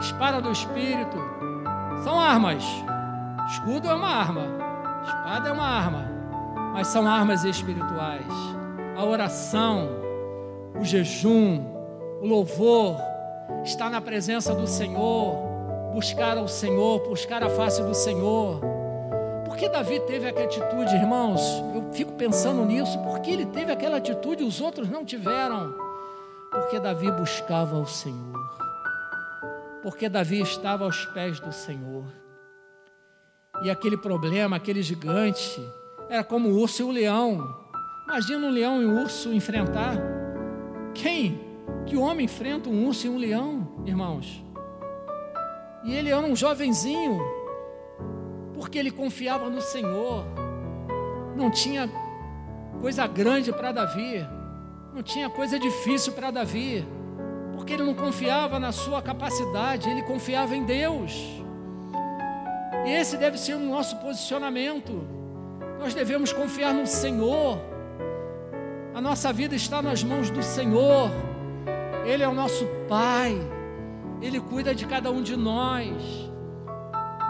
espada 0.00 0.40
do 0.40 0.50
espírito, 0.50 1.18
são 2.02 2.18
armas. 2.18 2.64
Escudo 3.50 3.86
é 3.86 3.94
uma 3.94 4.08
arma, 4.08 4.46
espada 5.04 5.50
é 5.50 5.52
uma 5.52 5.68
arma, 5.68 6.08
mas 6.72 6.86
são 6.86 7.06
armas 7.06 7.44
espirituais. 7.44 8.24
A 8.96 9.04
oração, 9.04 9.90
o 10.80 10.84
jejum, 10.84 11.62
o 12.22 12.26
louvor, 12.26 12.96
estar 13.64 13.90
na 13.90 14.00
presença 14.00 14.54
do 14.54 14.66
Senhor, 14.66 15.36
buscar 15.92 16.38
ao 16.38 16.48
Senhor, 16.48 17.00
buscar 17.08 17.42
a 17.42 17.50
face 17.50 17.82
do 17.82 17.94
Senhor. 17.94 18.60
Por 19.44 19.56
que 19.56 19.68
Davi 19.68 20.00
teve 20.00 20.28
aquela 20.28 20.46
atitude, 20.46 20.94
irmãos? 20.94 21.40
Eu 21.74 21.92
fico 21.92 22.12
pensando 22.12 22.64
nisso. 22.64 22.98
Por 23.00 23.20
que 23.20 23.30
ele 23.30 23.46
teve 23.46 23.72
aquela 23.72 23.98
atitude 23.98 24.42
e 24.42 24.46
os 24.46 24.60
outros 24.60 24.88
não 24.88 25.04
tiveram? 25.04 25.74
Porque 26.50 26.80
Davi 26.80 27.10
buscava 27.10 27.76
o 27.76 27.86
Senhor. 27.86 28.58
Porque 29.82 30.08
Davi 30.08 30.40
estava 30.40 30.84
aos 30.84 31.04
pés 31.06 31.40
do 31.40 31.52
Senhor. 31.52 32.04
E 33.62 33.70
aquele 33.70 33.96
problema, 33.96 34.56
aquele 34.56 34.82
gigante, 34.82 35.60
era 36.08 36.24
como 36.24 36.48
o 36.48 36.58
urso 36.60 36.82
e 36.82 36.84
o 36.84 36.90
leão. 36.90 37.56
Imagina 38.04 38.46
um 38.46 38.50
leão 38.50 38.82
e 38.82 38.86
um 38.86 39.02
urso 39.02 39.32
enfrentar. 39.32 39.96
Quem 40.94 41.49
que 41.86 41.96
o 41.96 42.02
homem 42.02 42.26
enfrenta 42.26 42.68
um 42.68 42.86
urso 42.86 43.06
e 43.06 43.10
um 43.10 43.16
leão, 43.16 43.68
irmãos. 43.84 44.44
E 45.84 45.94
ele 45.94 46.10
era 46.10 46.24
um 46.24 46.36
jovenzinho, 46.36 47.20
porque 48.54 48.78
ele 48.78 48.90
confiava 48.90 49.48
no 49.48 49.60
Senhor. 49.60 50.24
Não 51.34 51.50
tinha 51.50 51.90
coisa 52.80 53.06
grande 53.06 53.52
para 53.52 53.72
Davi, 53.72 54.26
não 54.94 55.02
tinha 55.02 55.28
coisa 55.30 55.58
difícil 55.58 56.12
para 56.12 56.30
Davi, 56.30 56.86
porque 57.54 57.72
ele 57.72 57.82
não 57.82 57.94
confiava 57.94 58.58
na 58.58 58.72
sua 58.72 59.00
capacidade, 59.00 59.88
ele 59.88 60.02
confiava 60.02 60.54
em 60.54 60.64
Deus. 60.64 61.40
E 62.86 62.90
esse 62.90 63.16
deve 63.16 63.38
ser 63.38 63.54
o 63.54 63.58
nosso 63.58 63.96
posicionamento. 63.96 65.02
Nós 65.78 65.94
devemos 65.94 66.32
confiar 66.32 66.74
no 66.74 66.86
Senhor. 66.86 67.58
A 68.94 69.00
nossa 69.00 69.32
vida 69.32 69.54
está 69.54 69.80
nas 69.80 70.02
mãos 70.02 70.30
do 70.30 70.42
Senhor. 70.42 71.10
Ele 72.04 72.22
é 72.22 72.28
o 72.28 72.34
nosso 72.34 72.66
Pai, 72.88 73.38
Ele 74.20 74.40
cuida 74.40 74.74
de 74.74 74.86
cada 74.86 75.10
um 75.10 75.22
de 75.22 75.36
nós. 75.36 75.94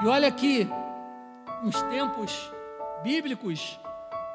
E 0.02 0.06
olha 0.06 0.28
aqui, 0.28 0.68
nos 1.62 1.80
tempos 1.82 2.50
bíblicos, 3.02 3.78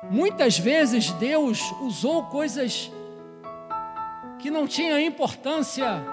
muitas 0.09 0.57
vezes 0.57 1.11
Deus 1.11 1.59
usou 1.81 2.23
coisas 2.23 2.91
que 4.39 4.51
não 4.51 4.67
tinham 4.67 4.99
importância 4.99 6.03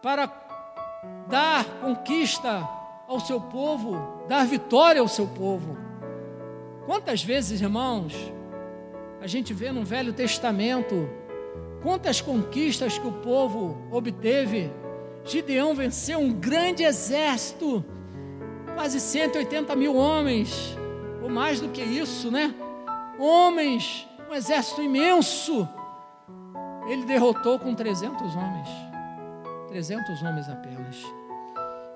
para 0.00 0.30
dar 1.28 1.64
conquista 1.80 2.66
ao 3.06 3.20
seu 3.20 3.40
povo, 3.40 4.24
dar 4.28 4.46
vitória 4.46 5.00
ao 5.00 5.08
seu 5.08 5.26
povo. 5.26 5.76
Quantas 6.86 7.22
vezes, 7.22 7.60
irmãos, 7.60 8.14
a 9.20 9.26
gente 9.26 9.52
vê 9.52 9.72
no 9.72 9.84
Velho 9.84 10.12
Testamento 10.12 11.08
Quantas 11.84 12.18
conquistas 12.22 12.96
que 12.96 13.06
o 13.06 13.12
povo 13.12 13.76
obteve. 13.92 14.72
Gideão 15.22 15.74
venceu 15.74 16.18
um 16.18 16.32
grande 16.32 16.82
exército, 16.82 17.84
quase 18.74 18.98
180 18.98 19.76
mil 19.76 19.94
homens, 19.94 20.76
ou 21.22 21.28
mais 21.28 21.60
do 21.60 21.68
que 21.68 21.82
isso, 21.82 22.30
né? 22.30 22.54
Homens, 23.18 24.08
um 24.30 24.34
exército 24.34 24.80
imenso. 24.80 25.68
Ele 26.88 27.04
derrotou 27.04 27.58
com 27.58 27.74
300 27.74 28.34
homens, 28.34 28.68
300 29.68 30.22
homens 30.22 30.48
apenas. 30.48 30.96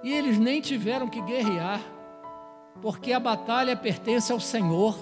E 0.03 0.12
eles 0.12 0.38
nem 0.38 0.61
tiveram 0.61 1.09
que 1.09 1.22
guerrear, 1.22 1.81
porque 2.83 3.11
a 3.14 3.20
batalha 3.20 3.74
pertence 3.74 4.31
ao 4.31 4.40
Senhor. 4.40 4.98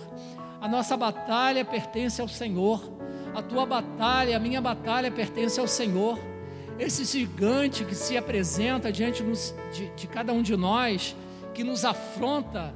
A 0.61 0.69
nossa 0.69 0.97
batalha 0.97 1.65
pertence 1.65 2.21
ao 2.21 2.29
Senhor. 2.29 2.97
A 3.37 3.43
tua 3.43 3.67
batalha, 3.67 4.35
a 4.35 4.41
minha 4.41 4.63
batalha 4.63 5.11
pertence 5.11 5.61
ao 5.61 5.69
Senhor. 5.69 6.19
Esse 6.79 7.05
gigante 7.05 7.85
que 7.85 7.95
se 7.95 8.17
apresenta 8.17 8.91
diante 8.91 9.23
de, 9.95 10.07
cada 10.07 10.33
um 10.33 10.41
de 10.41 10.57
nós, 10.57 11.15
que 11.53 11.63
nos 11.63 11.85
afronta, 11.85 12.75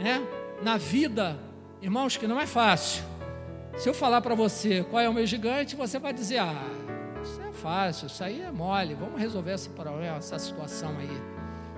né, 0.00 0.20
na 0.62 0.76
vida, 0.76 1.38
irmãos, 1.80 2.16
que 2.16 2.26
não 2.26 2.40
é 2.40 2.46
fácil. 2.46 3.04
Se 3.76 3.88
eu 3.88 3.94
falar 3.94 4.20
para 4.20 4.34
você 4.34 4.84
qual 4.90 5.00
é 5.00 5.08
o 5.08 5.14
meu 5.14 5.24
gigante, 5.24 5.76
você 5.76 5.96
vai 5.96 6.12
dizer: 6.12 6.38
Ah, 6.38 6.66
isso 7.22 7.40
é 7.40 7.52
fácil, 7.52 8.08
isso 8.08 8.24
aí 8.24 8.42
é 8.42 8.50
mole, 8.50 8.94
vamos 8.94 9.20
resolver 9.20 9.52
esse 9.52 9.68
problema, 9.68 10.16
essa 10.16 10.40
situação 10.40 10.90
aí. 10.98 11.22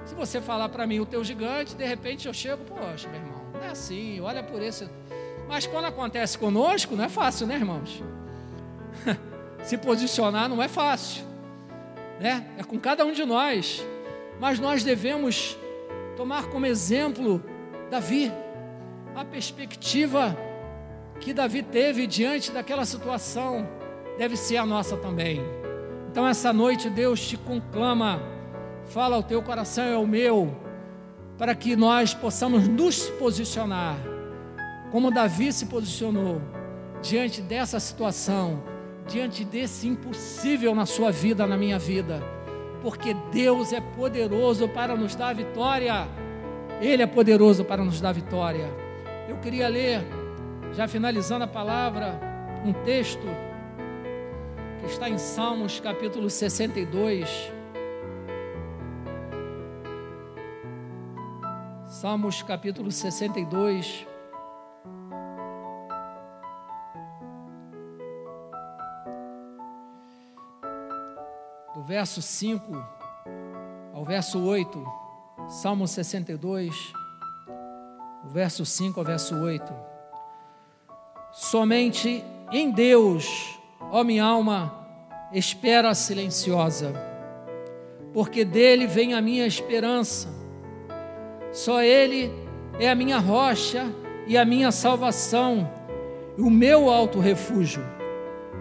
Se 0.07 0.15
você 0.15 0.41
falar 0.41 0.71
para 0.71 0.87
mim 0.87 1.01
o 1.01 1.07
teu 1.07 1.23
gigante, 1.23 1.75
de 1.75 1.85
repente 1.85 2.27
eu 2.29 2.33
chego, 2.33 2.65
poxa, 2.65 3.09
meu 3.11 3.21
irmão, 3.21 3.43
não 3.53 3.63
é 3.63 3.69
assim, 3.69 4.21
olha 4.21 4.43
por 4.43 4.63
esse. 4.63 4.89
Mas 5.49 5.67
quando 5.67 5.87
acontece 5.87 6.39
conosco, 6.39 6.97
não 6.97 7.05
é 7.05 7.09
fácil, 7.09 7.47
né, 7.47 7.57
irmãos? 7.57 8.03
Se 9.63 9.79
posicionar 9.79 10.49
não 10.49 10.63
é 10.63 10.69
fácil, 10.69 11.25
né? 12.21 12.47
É 12.59 12.63
com 12.63 12.79
cada 12.79 13.05
um 13.05 13.13
de 13.13 13.25
nós. 13.25 13.85
Mas 14.41 14.59
nós 14.59 14.83
devemos 14.83 15.57
tomar 16.17 16.49
como 16.49 16.67
exemplo 16.67 17.43
Davi, 17.91 18.33
a 19.15 19.25
perspectiva 19.25 20.37
que 21.21 21.33
Davi 21.33 21.63
teve 21.63 22.07
diante 22.07 22.51
daquela 22.51 22.85
situação 22.85 23.69
deve 24.19 24.37
ser 24.37 24.57
a 24.57 24.67
nossa 24.67 24.97
também. 24.97 25.41
Então, 26.11 26.27
essa 26.27 26.53
noite, 26.53 26.89
Deus 26.89 27.27
te 27.27 27.37
conclama, 27.37 28.23
fala 28.87 29.17
ao 29.17 29.23
teu 29.23 29.43
coração 29.43 29.85
e 29.89 29.95
ao 29.95 30.07
meu, 30.07 30.57
para 31.37 31.55
que 31.55 31.75
nós 31.75 32.15
possamos 32.15 32.69
nos 32.69 33.09
posicionar, 33.11 33.97
como 34.95 35.11
Davi 35.11 35.53
se 35.53 35.67
posicionou 35.67 36.41
diante 37.03 37.43
dessa 37.43 37.81
situação, 37.81 38.63
diante 39.09 39.45
desse 39.45 39.89
impossível 39.89 40.73
na 40.73 40.87
sua 40.87 41.11
vida, 41.11 41.49
na 41.49 41.57
minha 41.57 41.81
vida, 41.81 42.23
porque 42.81 43.13
Deus 43.33 43.73
é 43.73 43.81
poderoso 43.81 44.69
para 44.69 44.95
nos 44.95 45.17
dar 45.17 45.35
vitória. 45.35 46.07
Ele 46.81 47.03
é 47.03 47.09
poderoso 47.09 47.65
para 47.65 47.83
nos 47.83 48.01
dar 48.01 48.13
vitória. 48.13 48.73
Eu 49.29 49.37
queria 49.39 49.67
ler, 49.67 50.01
já 50.75 50.87
finalizando 50.87 51.43
a 51.43 51.49
palavra, 51.49 52.21
um 52.65 52.73
texto 52.73 53.27
que 54.79 54.87
está 54.87 55.11
em 55.11 55.19
Salmos 55.19 55.81
capítulo 55.81 56.31
62. 56.31 57.53
Salmos 61.89 62.45
capítulo 62.45 62.93
62. 62.93 64.14
Verso 71.87 72.21
5 72.23 72.85
ao 73.93 74.05
verso 74.05 74.43
8, 74.43 74.85
Salmo 75.49 75.87
62, 75.87 76.75
do 78.25 78.31
verso 78.31 78.65
5 78.65 78.99
ao 78.99 79.05
verso 79.07 79.35
8. 79.37 79.73
Somente 81.33 82.25
em 82.53 82.71
Deus 82.71 83.55
Ó 83.91 84.03
minha 84.03 84.25
alma, 84.25 84.73
espera 85.33 85.95
silenciosa, 85.95 86.93
porque 88.13 88.45
dele 88.45 88.89
vem 88.89 89.15
a 89.15 89.21
minha 89.21 89.47
esperança. 89.47 90.29
Só 91.53 91.81
ele 91.81 92.33
é 92.81 92.91
a 92.91 92.95
minha 92.97 93.19
rocha 93.19 93.87
e 94.27 94.37
a 94.37 94.45
minha 94.45 94.73
salvação, 94.73 95.71
o 96.37 96.51
meu 96.51 96.91
alto 96.91 97.21
refúgio. 97.21 97.85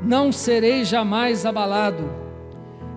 Não 0.04 0.32
serei 0.32 0.86
jamais 0.86 1.48
abalado. 1.48 2.23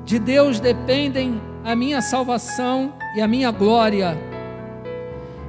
De 0.07 0.19
Deus 0.19 0.59
dependem 0.59 1.39
a 1.63 1.77
minha 1.77 2.01
salvação 2.01 2.95
e 3.15 3.21
a 3.21 3.29
minha 3.29 3.51
glória. 3.51 4.17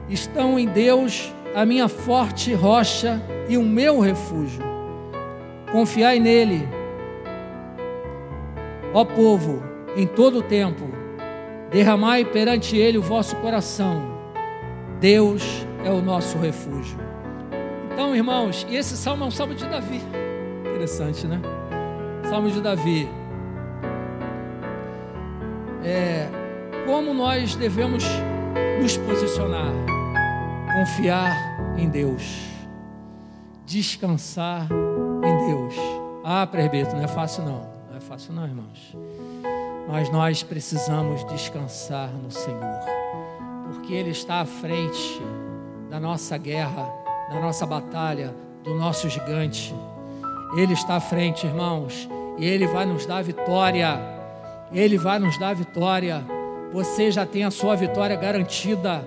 Estão 0.10 0.60
em 0.60 0.68
Deus 0.68 1.34
a 1.56 1.66
minha 1.66 1.88
forte 1.88 2.54
rocha 2.54 3.22
e 3.48 3.58
o 3.58 3.64
meu 3.64 4.02
refúgio. 4.02 4.62
Confiai 5.72 6.20
nele 6.20 6.68
Ó 8.94 9.06
povo, 9.06 9.62
em 9.96 10.08
todo 10.08 10.40
o 10.40 10.42
tempo, 10.42 10.86
derramai 11.70 12.26
perante 12.26 12.76
Ele 12.76 12.98
o 12.98 13.02
vosso 13.02 13.36
coração. 13.36 14.02
Deus 15.00 15.68
é 15.86 15.92
o 15.92 16.02
nosso 16.02 16.40
refúgio. 16.40 16.98
Então, 17.94 18.16
irmãos, 18.16 18.66
e 18.68 18.76
esse 18.76 18.98
salmo 18.98 19.24
é 19.24 19.28
um 19.28 19.32
salmo 19.32 19.54
de 19.54 19.66
Davi. 19.66 20.02
Interessante, 20.68 21.28
né? 21.28 21.40
Salmo 22.28 22.50
de 22.50 22.60
Davi. 22.60 23.08
É, 25.88 26.28
como 26.86 27.14
nós 27.14 27.56
devemos 27.56 28.04
nos 28.82 28.98
posicionar? 28.98 29.72
Confiar 30.78 31.34
em 31.78 31.90
Deus, 31.90 32.24
descansar 33.66 34.68
em 34.72 35.48
Deus. 35.48 35.76
Ah, 36.24 36.46
presbítero, 36.46 36.98
não 36.98 37.04
é 37.04 37.08
fácil 37.08 37.44
não 37.46 37.78
fácil, 38.08 38.34
não, 38.34 38.46
irmãos. 38.46 38.96
Mas 39.88 40.10
nós 40.10 40.42
precisamos 40.42 41.26
descansar 41.26 42.10
no 42.10 42.32
Senhor, 42.32 42.80
porque 43.66 43.94
Ele 43.94 44.12
está 44.12 44.42
à 44.42 44.46
frente 44.46 45.22
da 45.90 46.00
nossa 46.00 46.38
guerra, 46.38 46.90
da 47.30 47.40
nossa 47.40 47.66
batalha, 47.66 48.34
do 48.64 48.76
nosso 48.76 49.10
gigante. 49.10 49.76
Ele 50.56 50.74
está 50.74 50.96
à 50.96 51.00
frente, 51.00 51.46
irmãos, 51.46 52.08
e 52.38 52.46
Ele 52.46 52.66
vai 52.66 52.86
nos 52.86 53.06
dar 53.06 53.22
vitória. 53.22 54.17
Ele 54.72 54.98
vai 54.98 55.20
nos 55.20 55.38
dar 55.38 55.56
vitória. 55.56 56.26
Você 56.74 57.12
já 57.12 57.26
tem 57.26 57.44
a 57.44 57.52
sua 57.52 57.76
vitória 57.76 58.16
garantida 58.16 59.06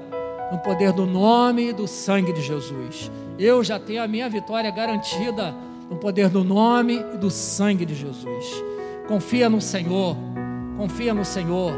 no 0.51 0.59
poder 0.59 0.93
do 0.93 1.07
nome 1.07 1.69
e 1.69 1.73
do 1.73 1.87
sangue 1.87 2.33
de 2.33 2.43
Jesus. 2.43 3.11
Eu 3.39 3.63
já 3.63 3.79
tenho 3.79 4.03
a 4.03 4.09
minha 4.09 4.29
vitória 4.29 4.71
garantida 4.71 5.55
no 5.89 5.97
poder 5.97 6.29
do 6.29 6.43
nome 6.43 7.05
e 7.15 7.17
do 7.17 7.31
sangue 7.31 7.85
de 7.85 7.95
Jesus. 7.95 8.65
Confia 9.07 9.49
no 9.49 9.61
Senhor, 9.61 10.17
confia 10.77 11.13
no 11.13 11.25
Senhor. 11.25 11.73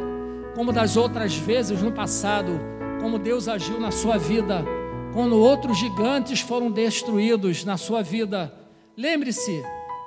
Como 0.54 0.72
das 0.72 0.96
outras 0.96 1.34
vezes 1.34 1.80
no 1.80 1.92
passado, 1.92 2.60
como 3.00 3.18
Deus 3.18 3.48
agiu 3.48 3.80
na 3.80 3.90
sua 3.90 4.18
vida, 4.18 4.64
quando 5.12 5.38
outros 5.38 5.78
gigantes 5.78 6.40
foram 6.40 6.70
destruídos 6.70 7.64
na 7.64 7.76
sua 7.76 8.02
vida. 8.02 8.52
Lembre-se 8.96 9.62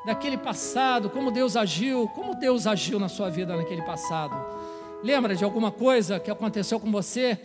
daquele 0.06 0.38
passado, 0.38 1.10
como 1.10 1.32
Deus 1.32 1.56
agiu, 1.56 2.08
como 2.10 2.36
Deus 2.36 2.68
agiu 2.68 3.00
na 3.00 3.10
sua 3.10 3.30
vida 3.30 3.56
naquele 3.56 3.82
passado. 3.82 4.36
Lembra 5.04 5.36
de 5.36 5.44
alguma 5.44 5.72
coisa 5.72 6.20
que 6.20 6.32
aconteceu 6.32 6.80
com 6.80 6.92
você, 6.92 7.40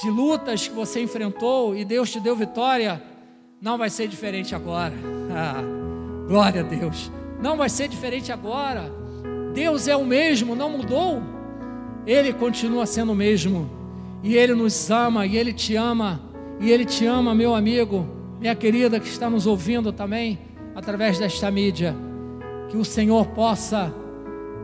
de 0.00 0.10
lutas 0.10 0.68
que 0.68 0.74
você 0.74 1.02
enfrentou 1.02 1.76
e 1.76 1.84
Deus 1.84 2.10
te 2.10 2.20
deu 2.20 2.34
vitória? 2.36 3.02
Não 3.60 3.76
vai 3.76 3.90
ser 3.90 4.08
diferente 4.08 4.54
agora. 4.54 4.94
Ah, 5.34 5.62
glória 6.28 6.60
a 6.60 6.62
Deus 6.62 7.10
não 7.42 7.56
vai 7.56 7.68
ser 7.68 7.88
diferente 7.88 8.30
agora. 8.30 8.90
Deus 9.52 9.88
é 9.88 9.96
o 9.96 10.04
mesmo, 10.04 10.54
não 10.54 10.70
mudou. 10.70 11.20
Ele 12.06 12.32
continua 12.32 12.86
sendo 12.86 13.12
o 13.12 13.16
mesmo. 13.16 13.68
E 14.22 14.36
Ele 14.36 14.54
nos 14.54 14.88
ama, 14.90 15.26
e 15.26 15.36
Ele 15.36 15.52
te 15.52 15.74
ama, 15.74 16.20
e 16.60 16.70
Ele 16.70 16.84
te 16.84 17.04
ama, 17.04 17.34
meu 17.34 17.52
amigo, 17.52 18.06
minha 18.40 18.54
querida 18.54 19.00
que 19.00 19.08
está 19.08 19.28
nos 19.28 19.48
ouvindo 19.48 19.92
também, 19.92 20.38
através 20.74 21.18
desta 21.18 21.50
mídia. 21.50 21.94
Que 22.68 22.76
o 22.76 22.84
Senhor 22.84 23.26
possa 23.28 23.92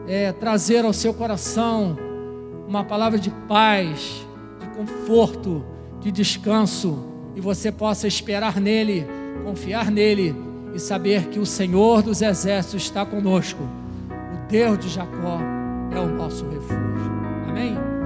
é, 0.07 0.33
trazer 0.33 0.85
ao 0.85 0.93
seu 0.93 1.13
coração 1.13 1.97
uma 2.67 2.85
palavra 2.85 3.19
de 3.19 3.31
paz, 3.49 4.27
de 4.61 4.67
conforto, 4.69 5.65
de 6.01 6.11
descanso, 6.11 7.05
e 7.35 7.41
você 7.41 7.71
possa 7.71 8.07
esperar 8.07 8.61
nele, 8.61 9.07
confiar 9.45 9.91
nele 9.91 10.35
e 10.75 10.79
saber 10.79 11.29
que 11.29 11.39
o 11.39 11.47
Senhor 11.47 12.03
dos 12.03 12.23
Exércitos 12.23 12.83
está 12.83 13.05
conosco. 13.05 13.63
O 13.63 14.49
Deus 14.49 14.79
de 14.79 14.89
Jacó 14.89 15.39
é 15.95 15.99
o 15.99 16.09
nosso 16.09 16.47
refúgio. 16.49 17.13
Amém? 17.49 17.98